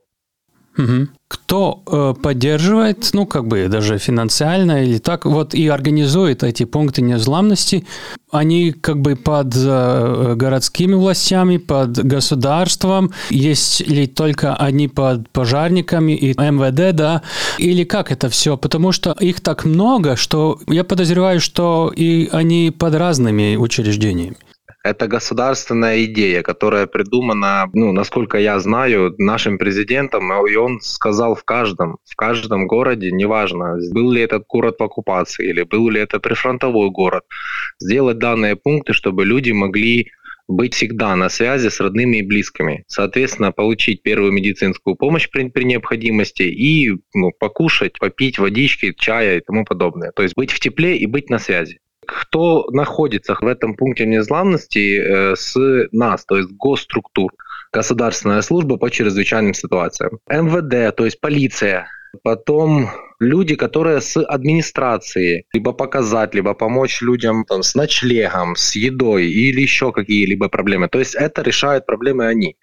[0.77, 1.07] Угу.
[1.27, 7.01] Кто э, поддерживает, ну, как бы даже финансально или так, вот и организует эти пункты
[7.01, 7.85] незламности,
[8.31, 16.11] они как бы под э, городскими властями, под государством, есть ли только они под пожарниками
[16.11, 17.21] и МВД, да,
[17.57, 18.57] или как это все?
[18.57, 24.35] Потому что их так много, что я подозреваю, что и они под разными учреждениями.
[24.85, 31.43] Это государственная идея, которая придумана, ну, насколько я знаю, нашим президентом, и он сказал в
[31.43, 36.19] каждом, в каждом городе, неважно, был ли этот город в оккупации или был ли это
[36.19, 37.23] прифронтовой город,
[37.79, 40.11] сделать данные пункты, чтобы люди могли
[40.47, 42.83] быть всегда на связи с родными и близкими.
[42.85, 49.41] Соответственно, получить первую медицинскую помощь при, при необходимости и ну, покушать, попить водички, чая и
[49.41, 50.11] тому подобное.
[50.11, 54.99] То есть быть в тепле и быть на связи кто находится в этом пункте незламности
[54.99, 55.55] э, с
[55.91, 57.31] нас, то есть госструктур,
[57.71, 61.87] государственная служба по чрезвычайным ситуациям, МВД, то есть полиция,
[62.23, 62.89] потом
[63.19, 69.61] люди, которые с администрацией, либо показать, либо помочь людям там, с ночлегом, с едой или
[69.61, 70.87] еще какие-либо проблемы.
[70.87, 72.57] То есть это решают проблемы они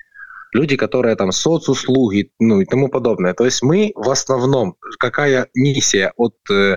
[0.53, 3.35] люди, которые там соцуслуги, ну и тому подобное.
[3.35, 6.77] То есть мы в основном, какая миссия от э,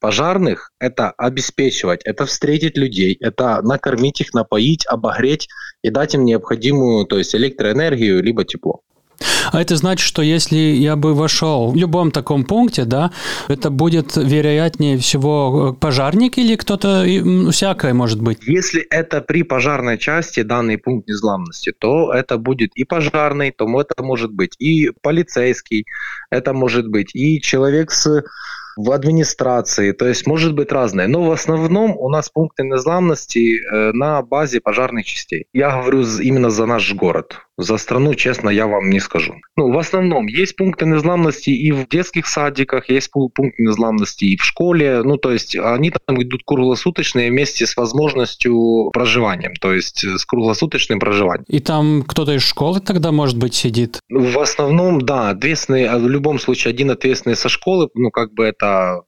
[0.00, 5.48] пожарных, это обеспечивать, это встретить людей, это накормить их, напоить, обогреть
[5.82, 8.82] и дать им необходимую, то есть электроэнергию, либо тепло.
[9.52, 13.12] А это значит, что если я бы вошел в любом таком пункте, да,
[13.48, 17.04] это будет вероятнее всего пожарник или кто-то
[17.50, 18.38] всякое может быть?
[18.46, 24.02] Если это при пожарной части данный пункт незламности, то это будет и пожарный, то это
[24.02, 25.86] может быть и полицейский,
[26.30, 28.24] это может быть и человек с
[28.76, 31.08] в администрации, то есть может быть разное.
[31.08, 35.46] Но в основном у нас пункты незламности э, на базе пожарных частей.
[35.54, 37.45] Я говорю именно за наш город.
[37.58, 39.36] За страну, честно, я вам не скажу.
[39.56, 44.44] Ну, в основном есть пункты незламности и в детских садиках, есть пункты незламности и в
[44.44, 45.02] школе.
[45.02, 50.98] Ну, то есть они там идут круглосуточные вместе с возможностью проживания, то есть с круглосуточным
[50.98, 51.46] проживанием.
[51.48, 54.00] И там кто-то из школы тогда, может быть, сидит?
[54.10, 58.44] В основном, да, ответственный, а в любом случае один ответственный со школы, ну, как бы
[58.44, 59.02] это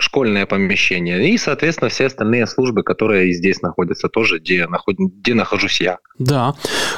[0.00, 1.30] школьное помещение.
[1.30, 4.96] И, соответственно, все остальные службы, которые здесь находятся, тоже, где, наход...
[4.98, 5.98] где нахожусь я.
[6.18, 6.54] Да.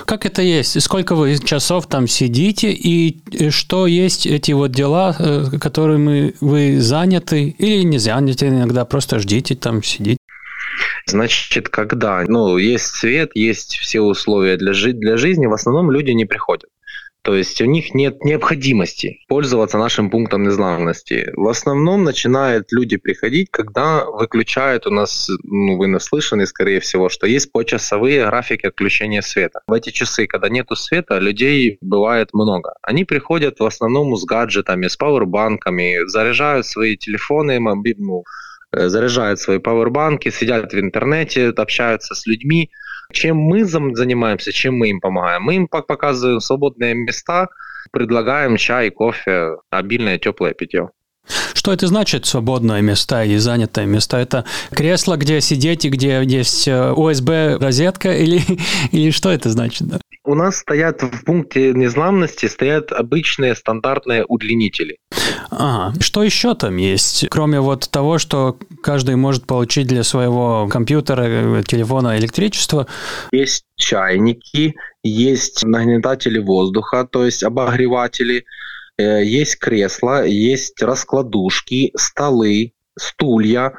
[0.06, 0.80] Как это есть?
[0.82, 2.72] Сколько вы часов там сидите?
[2.72, 8.84] И что есть эти вот дела, э, которыми вы заняты или не заняты иногда?
[8.84, 10.18] Просто ждите там, сидите?
[11.06, 16.12] Значит, когда ну, есть свет, есть все условия для, жи- для жизни, в основном люди
[16.12, 16.70] не приходят.
[17.22, 21.30] То есть у них нет необходимости пользоваться нашим пунктом незламности.
[21.36, 27.28] В основном начинают люди приходить, когда выключают у нас, ну вы наслышаны, скорее всего, что
[27.28, 29.60] есть почасовые графики отключения света.
[29.68, 32.74] В эти часы, когда нету света, людей бывает много.
[32.82, 37.60] Они приходят в основном с гаджетами, с пауэрбанками, заряжают свои телефоны,
[37.98, 38.24] ну,
[38.72, 42.70] э, заряжают свои пауэрбанки, сидят в интернете, общаются с людьми,
[43.12, 45.42] чем мы занимаемся, чем мы им помогаем?
[45.42, 47.48] Мы им показываем свободные места,
[47.90, 50.90] предлагаем чай, кофе, обильное теплое питье.
[51.54, 54.16] Что это значит свободное место или занятое место?
[54.16, 58.42] Это кресло, где сидеть и где есть USB-розетка э, или,
[58.90, 59.86] или что это значит?
[59.86, 60.00] Да?
[60.24, 64.98] У нас стоят в пункте незламности стоят обычные стандартные удлинители.
[65.50, 65.92] Ага.
[66.00, 71.62] Что еще там есть, кроме вот того, что каждый может получить для своего компьютера, э,
[71.66, 72.86] телефона электричество?
[73.32, 78.44] Есть чайники, есть нагнетатели воздуха, то есть обогреватели,
[78.98, 83.72] э, есть кресла, есть раскладушки, столы, стулья,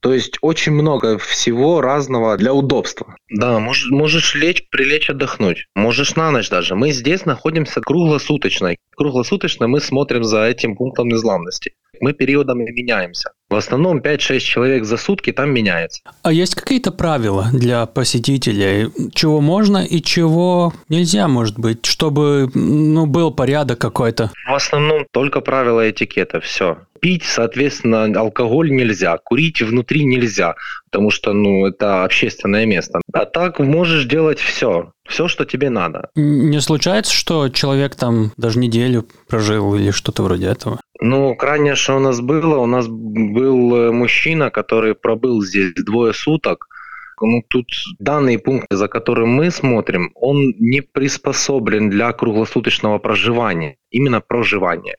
[0.00, 3.16] то есть очень много всего разного для удобства.
[3.30, 5.66] Да, можешь, можешь лечь, прилечь, отдохнуть.
[5.74, 6.76] Можешь на ночь даже.
[6.76, 8.76] Мы здесь находимся круглосуточно.
[8.96, 11.74] Круглосуточно мы смотрим за этим пунктом незламности.
[12.00, 13.30] Мы периодами меняемся.
[13.50, 16.02] В основном 5-6 человек за сутки там меняется.
[16.22, 23.06] А есть какие-то правила для посетителей, чего можно и чего нельзя, может быть, чтобы ну,
[23.06, 24.30] был порядок какой-то?
[24.46, 26.78] В основном только правила этикета, все.
[27.00, 30.56] Пить, соответственно, алкоголь нельзя, курить внутри нельзя,
[30.90, 33.00] потому что, ну, это общественное место.
[33.12, 36.10] А так можешь делать все, все, что тебе надо.
[36.14, 40.80] Не случается, что человек там даже неделю прожил или что-то вроде этого?
[41.00, 46.12] Ну, крайнее, что у нас было, у нас был э, мужчина, который пробыл здесь двое
[46.12, 46.66] суток,
[47.20, 47.66] ну, тут
[47.98, 54.96] данный пункт, за которым мы смотрим, он не приспособлен для круглосуточного проживания, именно проживания.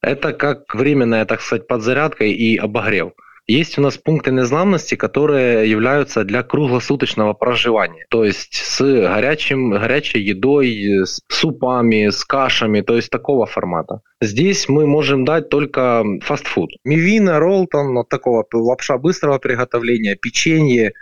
[0.00, 3.12] Это как временная, так сказать, подзарядка и обогрев.
[3.50, 8.06] Есть у нас пункты незламности, которые являются для круглосуточного проживания.
[8.08, 14.02] То есть с горячим, горячей едой, с супами, с кашами, то есть такого формата.
[14.20, 16.70] Здесь мы можем дать только фастфуд.
[16.84, 20.92] Мивина, ролл, там, вот такого лапша быстрого приготовления, печенье,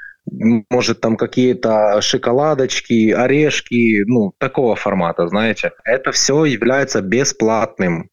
[0.71, 5.73] может там какие-то шоколадочки, орешки, ну, такого формата, знаете.
[5.85, 8.09] Это все является бесплатным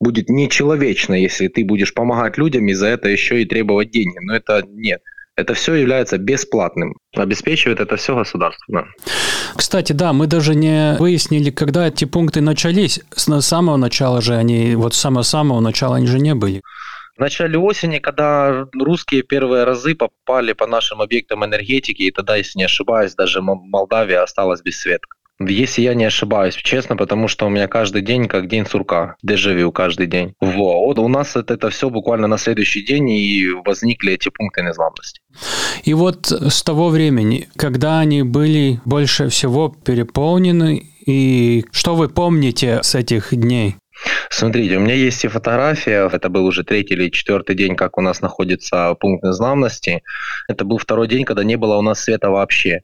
[0.00, 4.18] будет нечеловечно, если ты будешь помогать людям и за это еще и требовать деньги.
[4.20, 5.02] Но это нет.
[5.36, 6.96] Это все является бесплатным.
[7.14, 8.64] Обеспечивает это все государство.
[8.68, 8.84] Да.
[9.56, 13.00] Кстати, да, мы даже не выяснили, когда эти пункты начались.
[13.14, 16.62] С самого начала же они, вот с самого-самого начала они же не были.
[17.16, 22.58] В начале осени, когда русские первые разы попали по нашим объектам энергетики, и тогда, если
[22.58, 25.06] не ошибаюсь, даже Молдавия осталась без света.
[25.40, 29.72] Если я не ошибаюсь, честно, потому что у меня каждый день как день сурка, дежавю
[29.72, 30.34] каждый день.
[30.38, 34.62] Во, вот у нас это, это все буквально на следующий день и возникли эти пункты
[34.62, 35.22] незламности.
[35.84, 42.80] И вот с того времени, когда они были больше всего переполнены, и что вы помните
[42.82, 43.76] с этих дней?
[44.30, 48.00] Смотрите, у меня есть и фотография, это был уже третий или четвертый день, как у
[48.00, 50.02] нас находится пункт незламности.
[50.48, 52.82] Это был второй день, когда не было у нас света вообще.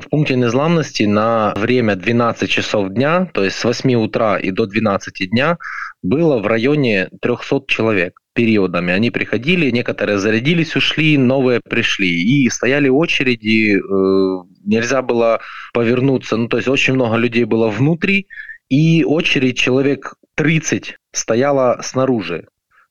[0.00, 4.66] В пункте незламности на время 12 часов дня, то есть с 8 утра и до
[4.66, 5.58] 12 дня,
[6.02, 8.94] было в районе 300 человек периодами.
[8.94, 12.08] Они приходили, некоторые зарядились, ушли, новые пришли.
[12.08, 15.40] И стояли очереди, э, нельзя было
[15.74, 16.36] повернуться.
[16.36, 18.26] Ну, то есть очень много людей было внутри,
[18.70, 22.46] и очередь человек 30 стояла снаружи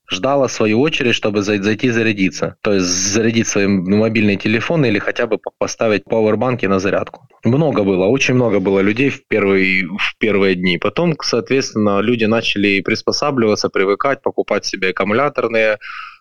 [0.10, 2.56] ждала свою очередь, чтобы зайти зарядиться.
[2.62, 7.28] То есть зарядить свои мобильные телефоны или хотя бы поставить пауэрбанки на зарядку.
[7.44, 10.78] Много было, очень много было людей в первые, в первые дни.
[10.78, 15.78] Потом, соответственно, люди начали приспосабливаться, привыкать, покупать себе аккумуляторные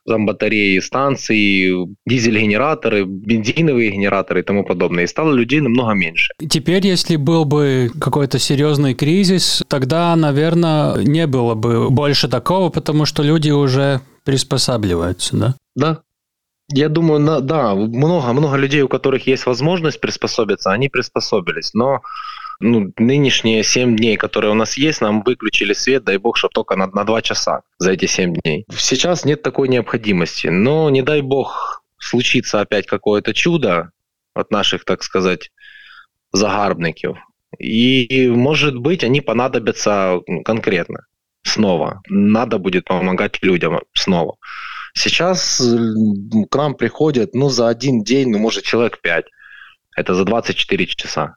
[0.08, 1.72] там батареи, станции,
[2.06, 5.04] дизель-генераторы, бензиновые генераторы и тому подобное.
[5.04, 6.32] И стало людей намного меньше.
[6.48, 13.04] Теперь, если был бы какой-то серьезный кризис, тогда, наверное, не было бы больше такого, потому
[13.04, 15.54] что люди уже приспосабливаются, да?
[15.76, 16.02] Да,
[16.70, 21.72] я думаю, да, много-много людей, у которых есть возможность приспособиться, они приспособились.
[21.72, 22.02] Но
[22.60, 26.76] ну, нынешние 7 дней, которые у нас есть, нам выключили свет, дай бог, чтобы только
[26.76, 28.64] на, на 2 часа за эти 7 дней.
[28.76, 33.90] Сейчас нет такой необходимости, но не дай бог случится опять какое-то чудо
[34.34, 35.50] от наших, так сказать,
[36.32, 37.18] загарбников.
[37.58, 41.06] И, может быть, они понадобятся конкретно
[41.44, 42.02] снова.
[42.08, 44.36] Надо будет помогать людям снова.
[44.94, 45.62] Сейчас
[46.50, 49.26] к нам приходят, ну, за один день, ну, может, человек 5.
[49.98, 51.34] Это за 24 часа.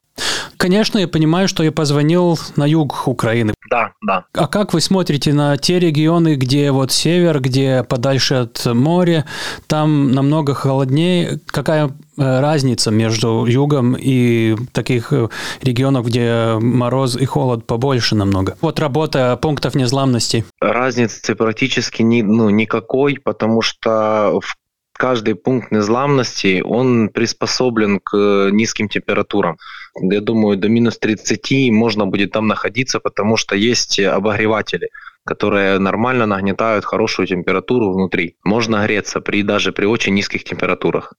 [0.57, 3.55] Конечно, я понимаю, что я позвонил на юг Украины.
[3.71, 4.25] Да, да.
[4.33, 9.25] А как вы смотрите на те регионы, где вот север, где подальше от моря,
[9.65, 11.39] там намного холоднее?
[11.47, 15.29] Какая э, разница между югом и таких э,
[15.63, 18.57] регионов, где мороз и холод побольше намного?
[18.61, 20.45] Вот работа пунктов незламности.
[20.59, 24.55] Разницы практически ни, ну, никакой, потому что в
[24.93, 29.57] каждый пункт незламности, он приспособлен к э, низким температурам.
[29.95, 34.89] Я думаю, до минус 30 можно будет там находиться, потому что есть обогреватели
[35.23, 38.37] которые нормально нагнетают хорошую температуру внутри.
[38.43, 41.13] Можно греться при, даже при очень низких температурах.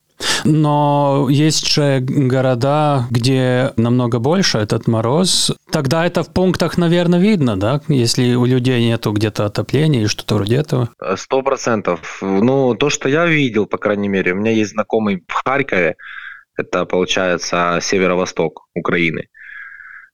[0.45, 5.53] Но есть же города, где намного больше этот мороз.
[5.71, 7.81] Тогда это в пунктах, наверное, видно, да?
[7.89, 10.89] Если у людей нету где-то отопления или что-то вроде этого.
[11.17, 12.19] Сто процентов.
[12.23, 15.97] Ну, то, что я видел, по крайней мере, у меня есть знакомый в Харькове,
[16.57, 19.29] это, получается, северо-восток Украины.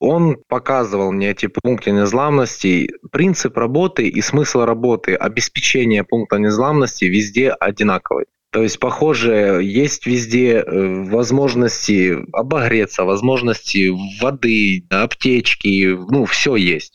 [0.01, 2.89] Он показывал мне эти пункты незламности.
[3.11, 8.26] Принцип работы и смысл работы, обеспечение пункта незламности везде одинаковый.
[8.51, 16.94] То есть, похоже, есть везде э, возможности обогреться, возможности воды, аптечки, ну, все есть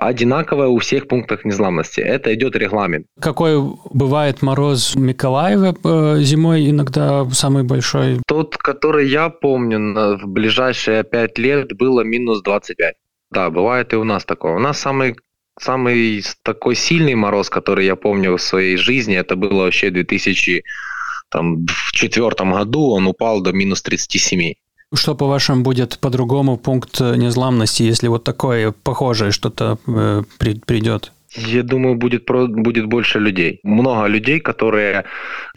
[0.00, 2.00] одинаковая у всех пунктах незламности.
[2.00, 3.06] Это идет регламент.
[3.20, 3.60] Какой
[3.90, 8.20] бывает мороз в Миколаеве э, зимой иногда самый большой?
[8.26, 12.94] Тот, который я помню, в ближайшие пять лет было минус 25.
[13.30, 14.54] Да, бывает и у нас такое.
[14.54, 15.16] У нас самый
[15.60, 22.50] самый такой сильный мороз, который я помню в своей жизни, это было вообще в 2004
[22.50, 24.54] году, он упал до минус 37.
[24.94, 31.12] Что, по-вашему, будет по-другому пункт незламности, если вот такое похожее что-то э, при, придет?
[31.34, 33.60] Я думаю, будет, будет больше людей.
[33.62, 35.04] Много людей, которые,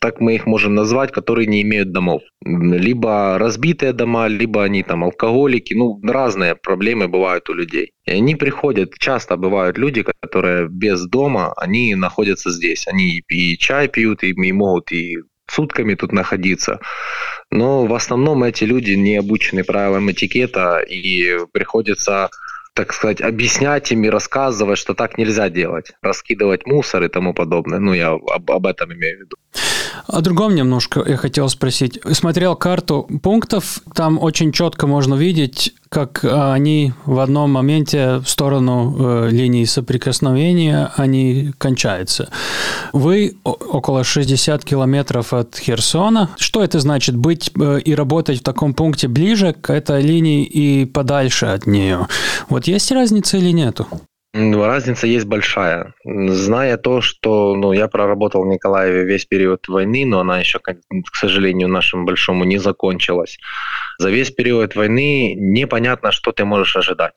[0.01, 2.21] так мы их можем назвать, которые не имеют домов.
[2.43, 5.73] Либо разбитые дома, либо они там алкоголики.
[5.73, 7.91] Ну, разные проблемы бывают у людей.
[8.05, 12.87] И они приходят, часто бывают люди, которые без дома, они находятся здесь.
[12.87, 15.17] Они и чай пьют, и, и могут и
[15.51, 16.79] сутками тут находиться.
[17.49, 22.29] Но в основном эти люди не обучены правилам этикета и приходится
[22.73, 27.79] так сказать, объяснять им и рассказывать, что так нельзя делать, раскидывать мусор и тому подобное.
[27.79, 29.35] Ну, я об, об этом имею в виду.
[30.11, 31.97] О другом немножко я хотел спросить.
[32.11, 38.95] Смотрел карту пунктов, там очень четко можно видеть, как они в одном моменте в сторону
[38.99, 42.29] э, линии соприкосновения они кончаются.
[42.91, 46.29] Вы около 60 километров от Херсона.
[46.37, 50.83] Что это значит быть э, и работать в таком пункте ближе к этой линии и
[50.83, 52.07] подальше от нее?
[52.49, 53.87] Вот есть разница или нету?
[54.33, 55.93] Разница есть большая.
[56.05, 61.15] Зная то, что ну, я проработал в Николаеве весь период войны, но она еще, к
[61.15, 63.37] сожалению, нашему большому не закончилась.
[63.97, 67.13] За весь период войны непонятно, что ты можешь ожидать.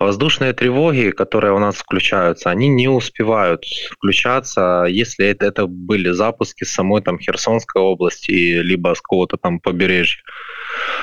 [0.00, 6.62] Воздушные тревоги, которые у нас включаются, они не успевают включаться, если это, это были запуски
[6.64, 8.30] самой там Херсонской области,
[8.62, 10.22] либо с какого-то там побережья.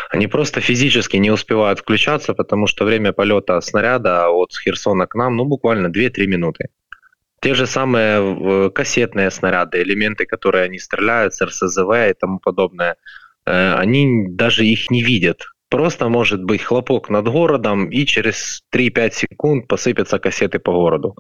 [0.10, 5.36] Они просто физически не успевают включаться, потому что время полета снаряда от Херсона к нам,
[5.36, 6.70] ну, буквально 2-3 минуты.
[7.42, 12.96] Те же самые э, кассетные снаряды, элементы, которые они стреляют с РСЗВ и тому подобное,
[13.46, 15.46] э, они даже их не видят.
[15.70, 21.16] Просто может быть хлопок над городом, и через 3-5 секунд посыпятся кассеты по городу.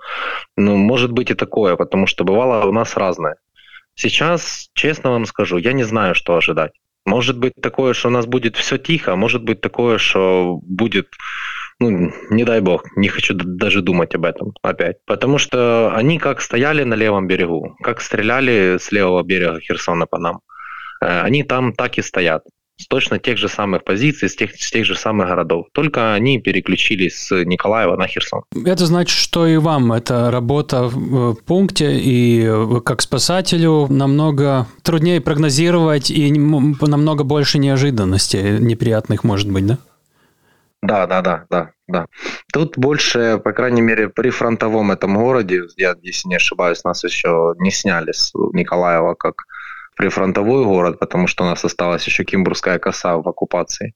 [0.55, 3.35] Ну, может быть и такое, потому что бывало у нас разное.
[3.95, 6.71] Сейчас, честно вам скажу, я не знаю, что ожидать.
[7.05, 11.07] Может быть такое, что у нас будет все тихо, а может быть такое, что будет,
[11.79, 14.97] ну, не дай бог, не хочу даже думать об этом опять.
[15.05, 20.17] Потому что они как стояли на левом берегу, как стреляли с левого берега Херсона по
[20.17, 20.39] нам,
[21.01, 22.43] э, они там так и стоят
[22.77, 25.67] с точно тех же самых позиций, с тех, с тех же самых городов.
[25.73, 28.43] Только они переключились с Николаева на Херсон.
[28.65, 32.49] Это значит, что и вам эта работа в пункте, и
[32.83, 39.77] как спасателю намного труднее прогнозировать, и намного больше неожиданностей неприятных может быть, да?
[40.81, 42.05] Да, да, да, да, да.
[42.53, 47.55] Тут больше, по крайней мере, при фронтовом этом городе, я, если не ошибаюсь, нас еще
[47.57, 49.33] не сняли с Николаева как
[49.95, 53.93] прифронтовой город, потому что у нас осталась еще Кимбурская коса в оккупации.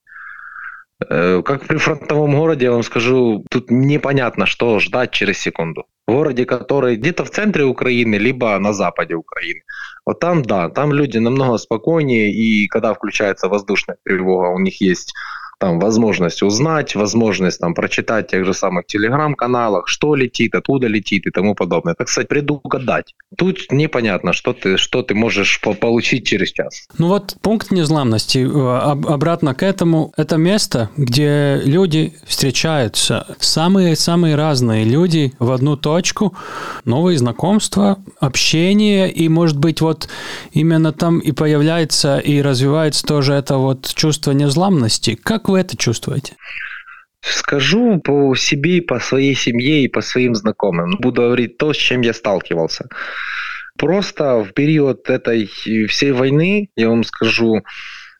[1.08, 5.84] Э, как в прифронтовом городе, я вам скажу, тут непонятно, что ждать через секунду.
[6.06, 9.62] В городе, который где-то в центре Украины, либо на западе Украины.
[10.04, 15.14] Вот там, да, там люди намного спокойнее, и когда включается воздушная тревога, у них есть
[15.60, 21.26] там возможность узнать, возможность там прочитать в тех же самых телеграм-каналах, что летит, откуда летит
[21.26, 21.94] и тому подобное.
[21.94, 23.14] Так сказать, предугадать.
[23.36, 26.88] Тут непонятно, что ты, что ты можешь получить через час.
[26.96, 28.76] Ну вот пункт незламности, э,
[29.12, 36.34] обратно к этому, это место, где люди встречаются, самые-самые разные люди в одну точку,
[36.86, 40.08] новые знакомства, общение, и может быть вот
[40.52, 45.16] именно там и появляется и развивается тоже это вот чувство незламности.
[45.22, 46.36] Как вы это чувствуете?
[47.22, 50.96] Скажу по себе, по своей семье и по своим знакомым.
[50.98, 52.88] Буду говорить то, с чем я сталкивался.
[53.78, 57.62] Просто в период этой всей войны, я вам скажу,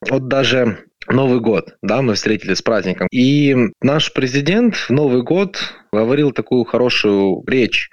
[0.09, 3.07] вот даже Новый год, да, мы встретились с праздником.
[3.11, 5.57] И наш президент в Новый год
[5.91, 7.89] говорил такую хорошую речь.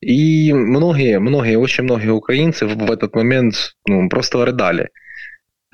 [0.00, 4.90] И многие, многие, очень многие украинцы в этот момент ну, просто рыдали.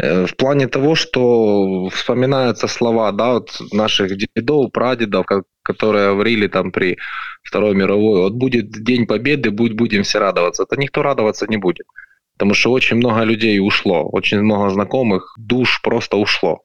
[0.03, 5.27] Э, в плане того, что вспоминаются слова да, вот наших дедов, прадедов,
[5.63, 6.99] которые говорили там при
[7.43, 10.65] Второй мировой, вот будет День Победы, будь, будем все радоваться.
[10.65, 11.87] Это никто радоваться не будет.
[12.33, 16.61] Потому что очень много людей ушло, очень много знакомых душ просто ушло.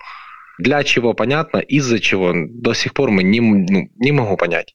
[0.58, 4.74] Для чего понятно, из-за чего до сих пор мы не, ну, не могу понять.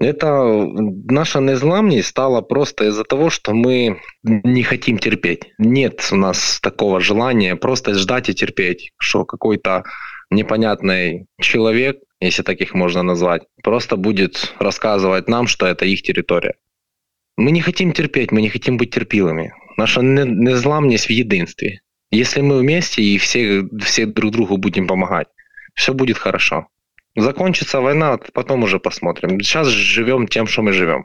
[0.00, 0.66] Это
[1.08, 5.52] наша незламность стала просто из-за того, что мы не хотим терпеть.
[5.58, 9.84] Нет у нас такого желания просто ждать и терпеть, что какой-то
[10.30, 16.54] непонятный человек, если таких можно назвать, просто будет рассказывать нам, что это их территория.
[17.36, 19.52] Мы не хотим терпеть, мы не хотим быть терпилами.
[19.76, 21.80] Наша незламность в единстве.
[22.10, 25.28] Если мы вместе и все, все друг другу будем помогать,
[25.74, 26.68] все будет хорошо.
[27.16, 29.40] Закончится война, потом уже посмотрим.
[29.40, 31.04] Сейчас живем тем, что мы живем.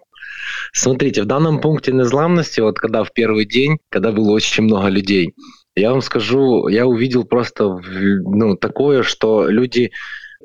[0.74, 5.34] Смотрите, в данном пункте незламности, вот когда в первый день, когда было очень много людей,
[5.76, 9.92] я вам скажу, я увидел просто ну, такое, что люди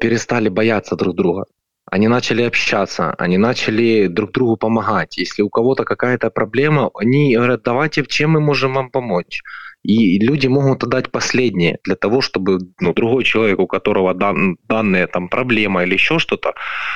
[0.01, 1.45] перестали бояться друг друга.
[1.91, 5.19] Они начали общаться, они начали друг другу помогать.
[5.19, 9.43] Если у кого-то какая-то проблема, они говорят, давайте, чем мы можем вам помочь.
[9.85, 15.07] И люди могут отдать последнее для того, чтобы ну, другой человек, у которого дан, данная
[15.07, 16.55] там проблема или еще что-то,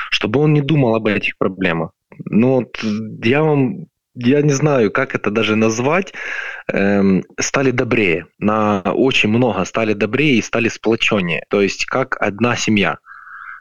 [0.09, 1.91] чтобы он не думал об этих проблемах.
[2.25, 2.79] Ну, вот
[3.23, 3.85] я вам
[4.15, 6.13] я не знаю, как это даже назвать,
[6.67, 8.25] эм, стали добрее.
[8.39, 11.43] На очень много стали добрее и стали сплоченнее.
[11.49, 12.97] То есть как одна семья.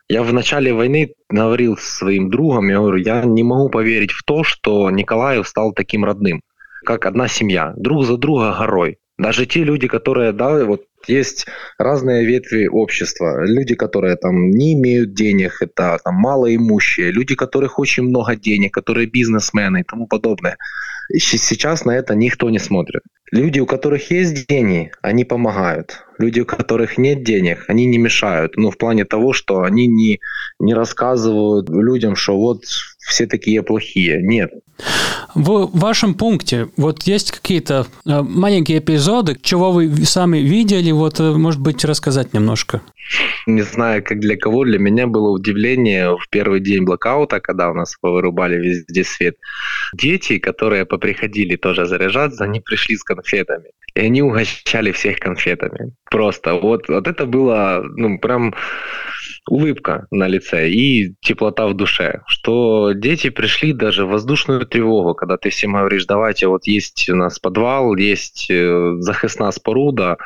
[0.08, 4.42] Я в начале войны говорил своим другом, я говорю, я не могу поверить в то,
[4.42, 6.40] что Николаев стал таким родным,
[6.86, 8.96] как одна семья, друг за друга горой.
[9.18, 11.46] Даже те люди, которые, да, вот есть
[11.78, 13.44] разные ветви общества.
[13.44, 19.06] Люди, которые там не имеют денег, это там малоимущие, люди, которых очень много денег, которые
[19.06, 20.56] бизнесмены и тому подобное.
[21.16, 23.02] Сейчас на это никто не смотрит.
[23.30, 26.04] Люди, у которых есть деньги, они помогают.
[26.18, 28.56] Люди, у которых нет денег, они не мешают.
[28.56, 30.20] Ну, в плане того, что они не,
[30.58, 32.64] не рассказывают людям, что вот
[33.08, 34.22] все такие плохие.
[34.22, 34.52] Нет.
[35.34, 41.32] В вашем пункте вот есть какие-то э, маленькие эпизоды, чего вы сами видели, вот, э,
[41.32, 42.80] может быть, рассказать немножко?
[43.46, 47.74] Не знаю, как для кого, для меня было удивление в первый день блокаута, когда у
[47.74, 49.36] нас вырубали везде свет.
[49.94, 53.70] Дети, которые поприходили тоже заряжаться, они пришли с конфетами.
[53.94, 55.92] И они угощали всех конфетами.
[56.10, 58.54] Просто вот, вот это было, ну, прям
[59.48, 65.36] улыбка на лице и теплота в душе, что дети пришли даже в воздушную тревогу, когда
[65.36, 70.18] ты всем говоришь, давайте, вот есть у нас подвал, есть э, захисна споруда,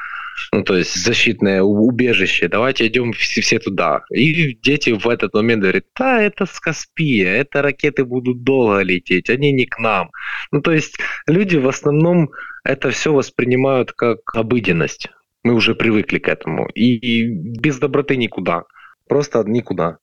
[0.52, 4.02] ну, то есть защитное убежище, давайте идем все, все туда.
[4.10, 9.30] И дети в этот момент говорят, да, это с Каспия, это ракеты будут долго лететь,
[9.30, 10.10] они не к нам.
[10.50, 12.30] Ну, то есть люди в основном
[12.64, 15.08] это все воспринимают как обыденность.
[15.44, 16.68] Мы уже привыкли к этому.
[16.74, 18.64] И, и без доброты никуда.
[19.12, 19.98] Просто никуда.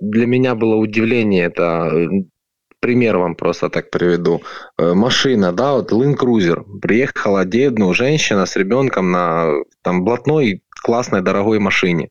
[0.00, 2.08] Для меня было удивление, это э,
[2.80, 4.42] пример вам просто так приведу.
[4.76, 6.64] Э, машина, да, вот Land Cruiser.
[6.80, 7.44] Приехала
[7.78, 12.08] ну, женщина с ребенком на там блатной классной дорогой машине.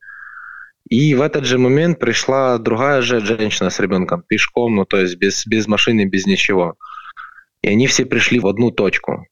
[0.90, 5.18] И в этот же момент пришла другая же женщина с ребенком пешком, ну то есть
[5.18, 6.76] без, без машины, без ничего.
[7.62, 9.28] И они все пришли в одну точку.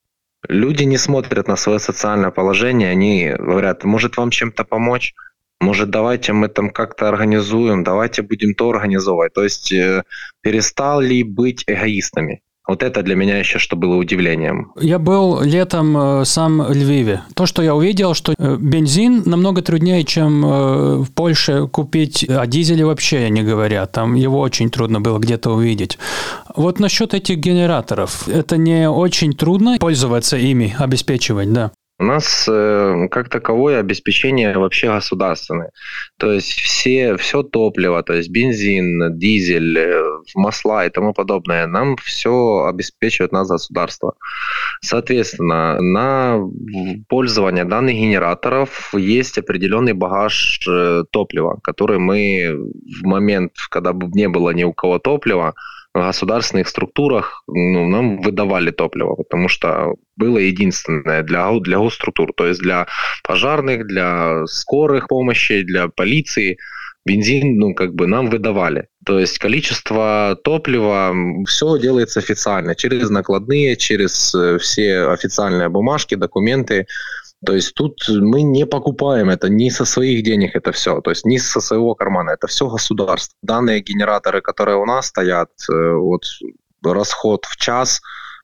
[0.50, 5.14] Люди не смотрят на свое социальное положение, они говорят, может вам чем-то помочь?
[5.62, 9.34] Может, давайте мы там как-то организуем, давайте будем то организовывать.
[9.34, 10.03] То есть э,
[10.41, 12.41] перестали быть эгоистами.
[12.68, 14.72] Вот это для меня еще что было удивлением.
[14.80, 17.22] Я был летом э, сам в Львиве.
[17.36, 22.47] То, что я увидел, что э, бензин намного труднее, чем э, в Польше купить, о
[22.47, 23.86] дизеле вообще не говоря.
[23.86, 25.99] Там его очень трудно было где-то увидеть.
[26.55, 28.28] Вот насчет этих генераторов.
[28.28, 31.72] Это не очень трудно пользоваться ими, обеспечивать, да?
[32.02, 35.70] У нас э, как таковое обеспечение вообще государственное.
[36.18, 41.95] То есть все, все топливо, то есть бензин, дизель, э, масла и тому подобное, нам
[41.97, 44.16] все обеспечивает нас государство.
[44.82, 46.39] Соответственно, на
[47.08, 52.58] пользование данных генераторов есть определенный багаж э, топлива, который мы
[52.99, 55.54] в момент, когда бы не было ни у кого топлива,
[55.94, 62.62] государственных структурах ну, нам выдавали топливо, потому что было единственное для, для госструктур, то есть
[62.62, 62.88] для
[63.24, 66.58] пожарных, для скорых помощи, для полиции
[67.06, 68.88] бензин, ну, как бы нам выдавали.
[69.06, 71.14] То есть количество топлива,
[71.48, 76.86] все делается официально, через накладные, через э, все официальные бумажки, документы.
[77.46, 81.26] То есть тут мы не покупаем это не со своих денег это все, то есть
[81.26, 83.36] не со своего кармана, это все государство.
[83.42, 86.24] Данные генераторы, которые у нас стоят, э, вот
[86.84, 88.02] расход в час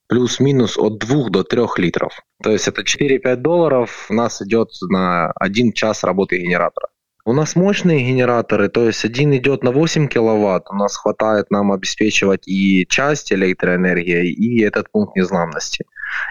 [0.08, 2.14] плюс-минус от 2 до 3 литров.
[2.42, 6.88] То есть это 4-5 долларов у нас идет на один час работы генератора.
[7.26, 11.74] У нас мощные генераторы, то есть один идет на 8 киловатт, у нас хватает нам
[11.74, 15.86] обеспечивать и часть электроэнергии, и этот пункт незламности.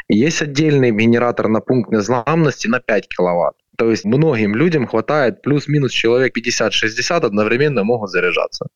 [0.08, 3.56] Есть отдельный генератор на пункт незламности на 5 киловатт.
[3.76, 8.66] То есть многим людям хватает плюс-минус человек 50-60 одновременно могут заряжаться.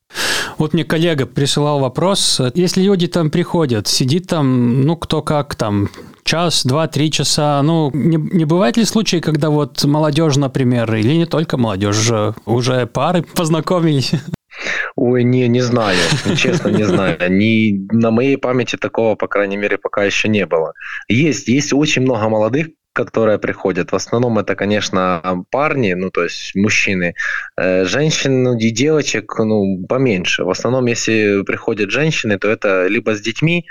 [0.59, 5.89] Вот мне коллега присылал вопрос, если люди там приходят, сидит там, ну кто как там,
[6.25, 7.63] час, два, три часа.
[7.63, 12.11] Ну, не, не бывает ли случаи, когда вот молодежь, например, или не только молодежь,
[12.45, 14.13] уже пары познакомились?
[14.97, 15.99] Ой, не, не знаю,
[16.37, 17.19] честно не знаю.
[17.31, 20.73] Ни, на моей памяти такого, по крайней мере, пока еще не было.
[21.09, 23.93] Есть, есть очень много молодых, которые приходят.
[23.93, 27.15] В основном это, конечно, парни, ну, то есть мужчины.
[27.57, 30.45] Э, женщин ну, и девочек, ну, поменьше.
[30.45, 33.65] В основном, если приходят женщины, то это либо с детьми,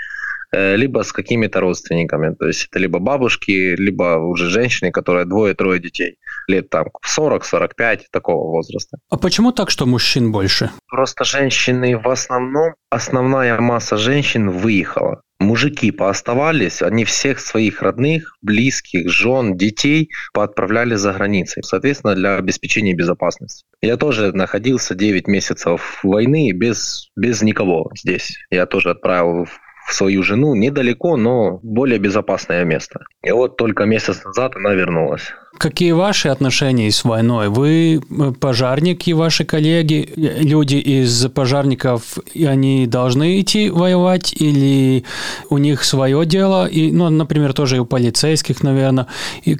[0.52, 2.34] э, либо с какими-то родственниками.
[2.34, 6.16] То есть это либо бабушки, либо уже женщины, которые двое-трое детей.
[6.50, 6.86] Лет там
[7.16, 8.98] 40-45, такого возраста.
[9.08, 10.70] А почему так, что мужчин больше?
[10.88, 19.10] Просто женщины в основном, основная масса женщин выехала мужики пооставались, они всех своих родных, близких,
[19.10, 23.64] жен, детей поотправляли за границей, соответственно, для обеспечения безопасности.
[23.80, 28.36] Я тоже находился 9 месяцев войны без, без никого здесь.
[28.50, 29.48] Я тоже отправил
[29.88, 33.00] свою жену недалеко, но более безопасное место.
[33.24, 35.32] И вот только месяц назад она вернулась.
[35.60, 37.50] Какие ваши отношения с войной?
[37.50, 45.04] Вы э, пожарники, ваши коллеги, люди из пожарников, и они должны идти воевать или
[45.50, 46.66] у них свое дело?
[46.66, 49.06] И, ну, например, тоже и у полицейских, наверное.
[49.44, 49.58] И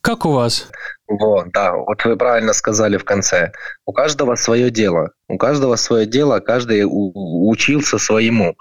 [0.00, 0.66] как у вас?
[1.08, 3.52] Вот, да, вот вы правильно сказали в конце.
[3.86, 5.12] У каждого свое дело.
[5.26, 8.56] У каждого свое дело, каждый учился своему.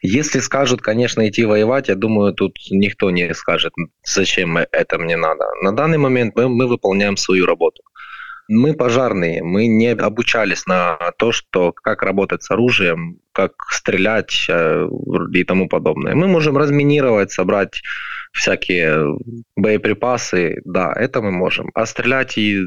[0.00, 5.44] Если скажут, конечно, идти воевать, я думаю, тут никто не скажет, зачем это мне надо.
[5.62, 7.82] На данный момент мы, мы выполняем свою работу.
[8.48, 14.88] Мы пожарные, мы не обучались на то, что как работать с оружием, как стрелять э,
[15.32, 16.14] и тому подобное.
[16.14, 17.82] Мы можем разминировать, собрать
[18.32, 19.18] всякие
[19.56, 21.70] боеприпасы, да, это мы можем.
[21.74, 22.62] А стрелять и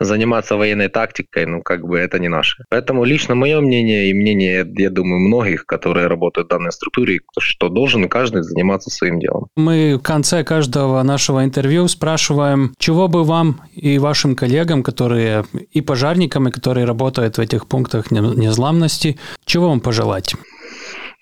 [0.00, 2.64] заниматься военной тактикой, ну, как бы это не наше.
[2.70, 7.68] Поэтому лично мое мнение и мнение, я думаю, многих, которые работают в данной структуре, что
[7.68, 9.48] должен каждый заниматься своим делом.
[9.56, 15.80] Мы в конце каждого нашего интервью спрашиваем, чего бы вам и вашим коллегам, которые и
[15.82, 20.34] пожарникам, и которые работают в этих пунктах незламности, чего вам пожелать?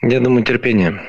[0.02, 1.00] Я думаю, терпение.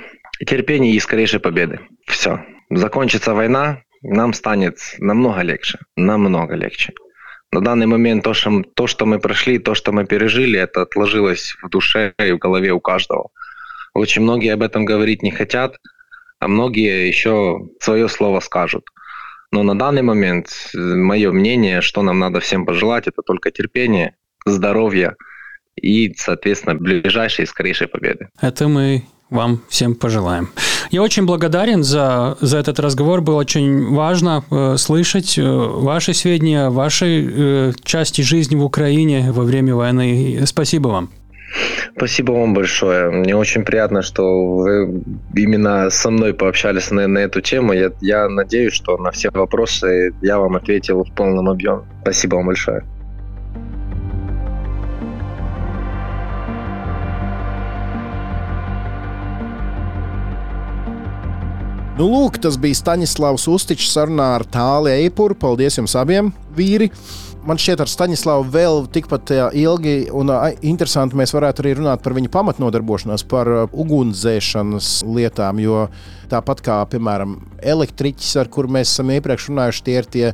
[0.45, 1.79] Терпение и скорейшей победы.
[2.05, 2.39] Все.
[2.69, 5.79] Закончится война, нам станет намного легче.
[5.95, 6.93] Намного легче.
[7.51, 11.55] На данный момент то что, то, что мы прошли, то, что мы пережили, это отложилось
[11.63, 13.29] в душе и в голове у каждого.
[13.93, 15.77] Очень многие об этом говорить не хотят,
[16.39, 18.83] а многие еще свое слово скажут.
[19.51, 25.15] Но на данный момент мое мнение, что нам надо всем пожелать, это только терпение, здоровье
[25.81, 28.27] и, соответственно, ближайшей и скорейшей победы.
[28.41, 30.49] Это мы вам всем пожелаем.
[30.89, 33.21] Я очень благодарен за, за этот разговор.
[33.21, 39.43] Было очень важно э, слышать э, ваши сведения, вашей э, части жизни в Украине во
[39.43, 40.41] время войны.
[40.45, 41.09] Спасибо вам.
[41.95, 43.09] Спасибо вам большое.
[43.09, 45.03] Мне очень приятно, что вы
[45.35, 47.73] именно со мной пообщались на, на эту тему.
[47.73, 51.81] Я, я надеюсь, что на все вопросы я вам ответил в полном объеме.
[52.01, 52.85] Спасибо вам большое.
[61.97, 65.33] Nu, lūk, tas bija Staņdārzs Ustičs sarunā ar Tāli Eipuru.
[65.33, 66.91] Paldies jums abiem, vīri!
[67.49, 70.29] Man šķiet, ar Staņdārzu vēl tikpat ilgi un
[70.61, 75.63] interesanti mēs varētu arī runāt par viņa pamatnodarbošanos, par ugunsdzēšanas lietām.
[75.63, 75.87] Jo
[76.29, 77.33] tāpat kā, piemēram,
[77.65, 80.31] elektriķis, ar kuriem mēs esam iepriekš runājuši, tie ir tie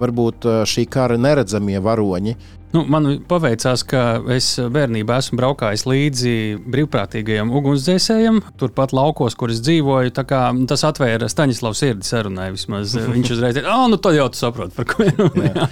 [0.00, 2.38] varbūt šī kara neredzamie varoņi.
[2.72, 6.32] Nu, man paveicās, ka es bērnībā esmu braukājis līdzi
[6.72, 10.14] brīvprātīgajam ugunsdzēsējam, turpat laukos, kur es dzīvoju.
[10.16, 12.48] Tas atvēra Staņdārzs sirdi sarunai.
[12.54, 12.94] Vismaz.
[12.96, 15.68] Viņš uzreiz teica, ah, nu tad jau tu saproti, par ko ir runa.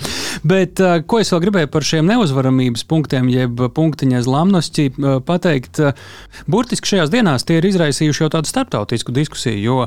[0.52, 4.90] Bet ko es vēl gribēju par šiem neuzvaramības punktiem, jeb punktiņa zlamnosti
[5.26, 5.80] pateikt,
[6.50, 9.78] burtiski šajās dienās tie ir izraisījuši jau tādu starptautisku diskusiju, jo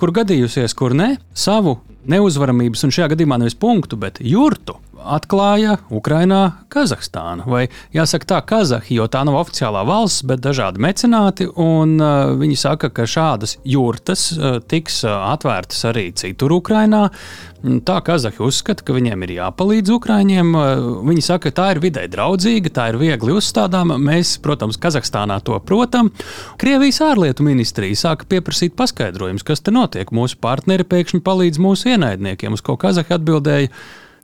[0.00, 1.76] kur gadījusies, kur ne, savu
[2.08, 7.46] neuzvaramības, un šajā gadījumā nevis punktu, bet jurtu atklāja Ukrainā Kazahstāna.
[7.48, 11.48] Vai jāsaka tā, Kazahi, jo tā nav oficiālā valsts, bet dažādi mecenāti.
[11.60, 17.08] Un, uh, viņi saka, ka šādas jurtas uh, tiks uh, atvērtas arī citur Ukrainā.
[17.64, 20.52] Tā Kazahi uzskata, ka viņiem ir jāpalīdz Ukrāņiem.
[20.52, 23.96] Uh, viņi saka, ka tā ir vidē draudzīga, tā ir viegli uzstādāma.
[24.00, 26.12] Mēs, protams, Kazahstānā to protam.
[26.60, 30.12] Krievijas ārlietu ministrija sāka pieprasīt paskaidrojumus, kas te notiek.
[30.14, 33.72] Mūsu partneri pēkšņi palīdz mūsu ienaidniekiem, uz ko Kazahi atbildēja.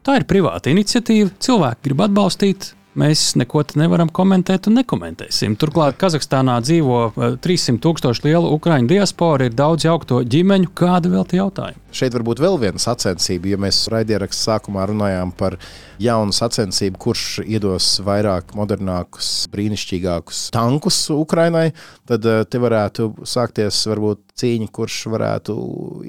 [0.06, 2.70] Tā ir privāta iniciatīva, cilvēki grib atbalstīt.
[2.98, 5.52] Mēs neko nevaram komentēt un nekomentēsim.
[5.62, 10.72] Turklāt Kazahstānā dzīvo 300 eh, tūkstoši liela ukraiņu diaspora, ir daudz jaukto ģimeņu.
[10.74, 11.78] Kāda vēl tie jautājumi?
[11.94, 15.60] Šeit varbūt vēl viena sacensība, ja mēs raidierakstā sākumā runājām par
[16.02, 21.68] jaunu sacensību, kurš iedos vairāk modernākus, brīnišķīgākus tankus Ukrainai,
[22.10, 25.60] tad eh, te varētu sākties varbūt cīņa, kurš varētu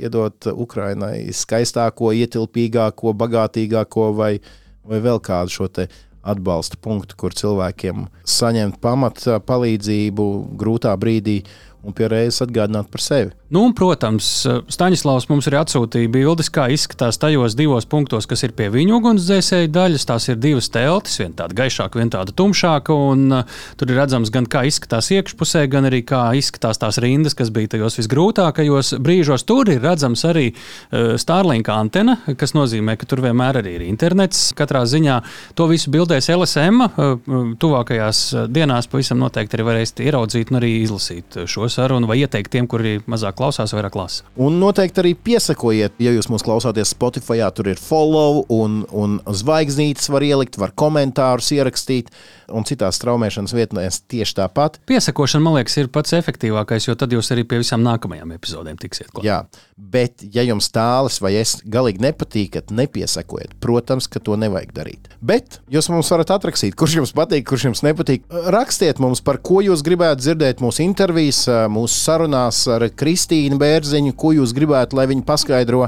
[0.01, 4.39] iedot Ukrainai skaistāko, ietilpīgāko, bagātīgāko vai,
[4.81, 5.91] vai vēl kādu šo te
[6.21, 10.27] atbalsta punktu, kur cilvēkiem saņemt pamata palīdzību
[10.61, 11.41] grūtā brīdī
[11.81, 13.33] un pie reizes atgādināt par sevi.
[13.51, 14.27] Nu, un, protams,
[14.71, 19.67] Staņdārzs mums arī atsūtīja bildes, kā izskatās tajos divos punktos, kas ir pie viņa ugunsdzēsēju
[19.75, 20.05] daļas.
[20.07, 22.95] Tās ir divas teltis, viena tāda gaišāka, viena tāda tumšāka.
[23.11, 27.35] Un, uh, tur ir redzams gan kā izskatās iekšpusē, gan arī kā izskatās tās rindas,
[27.35, 29.43] kas bija tajos visgrūtākajos brīžos.
[29.43, 34.53] Tur ir redzams arī uh, Starlink antena, kas nozīmē, ka tur vienmēr arī ir internets.
[34.55, 35.19] Katrā ziņā
[35.59, 36.87] to visu bildēs LSM.
[36.87, 42.55] Uh, tuvākajās dienās pavisam noteikti arī varēsiet ieraudzīt un arī izlasīt šo sarunu vai ieteikt
[42.55, 44.27] tiem, kuri mazāk klausās, vairāk lasa.
[44.41, 50.11] Un noteikti arī piesakojiet, ja jūs mūs klausāties Spotify, tur ir follow un, un zvaigznītes
[50.13, 52.11] var ielikt, var komentārus ierakstīt,
[52.51, 54.77] un citās straumēšanas vietnēs tieši tāpat.
[54.89, 59.11] Piesakošana, man liekas, ir pats efektīvākais, jo tad jūs arī pie visām nākamajām epizodēm tiksiet
[59.11, 59.25] klāt.
[59.25, 59.39] Jā,
[59.75, 63.55] bet ja jums tālis vai es galīgi nepatīkat, nepiesakojiet.
[63.63, 65.09] Protams, ka to nevajag darīt.
[65.23, 68.27] Bet jūs mums varat atrakstīt, kurš jums patīk, kurš jums nepatīk.
[68.53, 72.87] Rakstiet mums, par ko jūs gribētu dzirdēt mūsu intervijas, mūsu sarunās ar
[73.31, 75.85] Kristīnu Bērziņu, ko jūs gribētu, lai viņi paskaidro.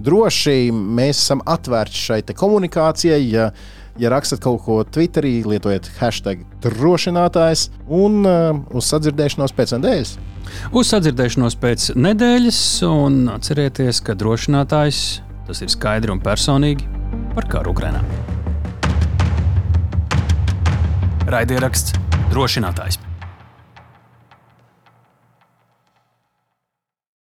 [0.00, 3.20] Droši mēs esam atvērti šai komunikācijai.
[3.28, 3.50] Ja,
[4.00, 10.16] ja rakstat kaut ko Twitterī, lietojiet hashtag drošinātājs un uh, uz sadzirdēšanos pēc nedēļas.
[10.72, 15.02] Uz sadzirdēšanos pēc nedēļas, un atcerieties, ka drošinātājs
[15.44, 16.88] tas ir skaidri un personīgi
[17.36, 18.00] par karu Ukrajinā.
[21.28, 21.92] Raidieraksts
[22.32, 23.05] drošinātājs.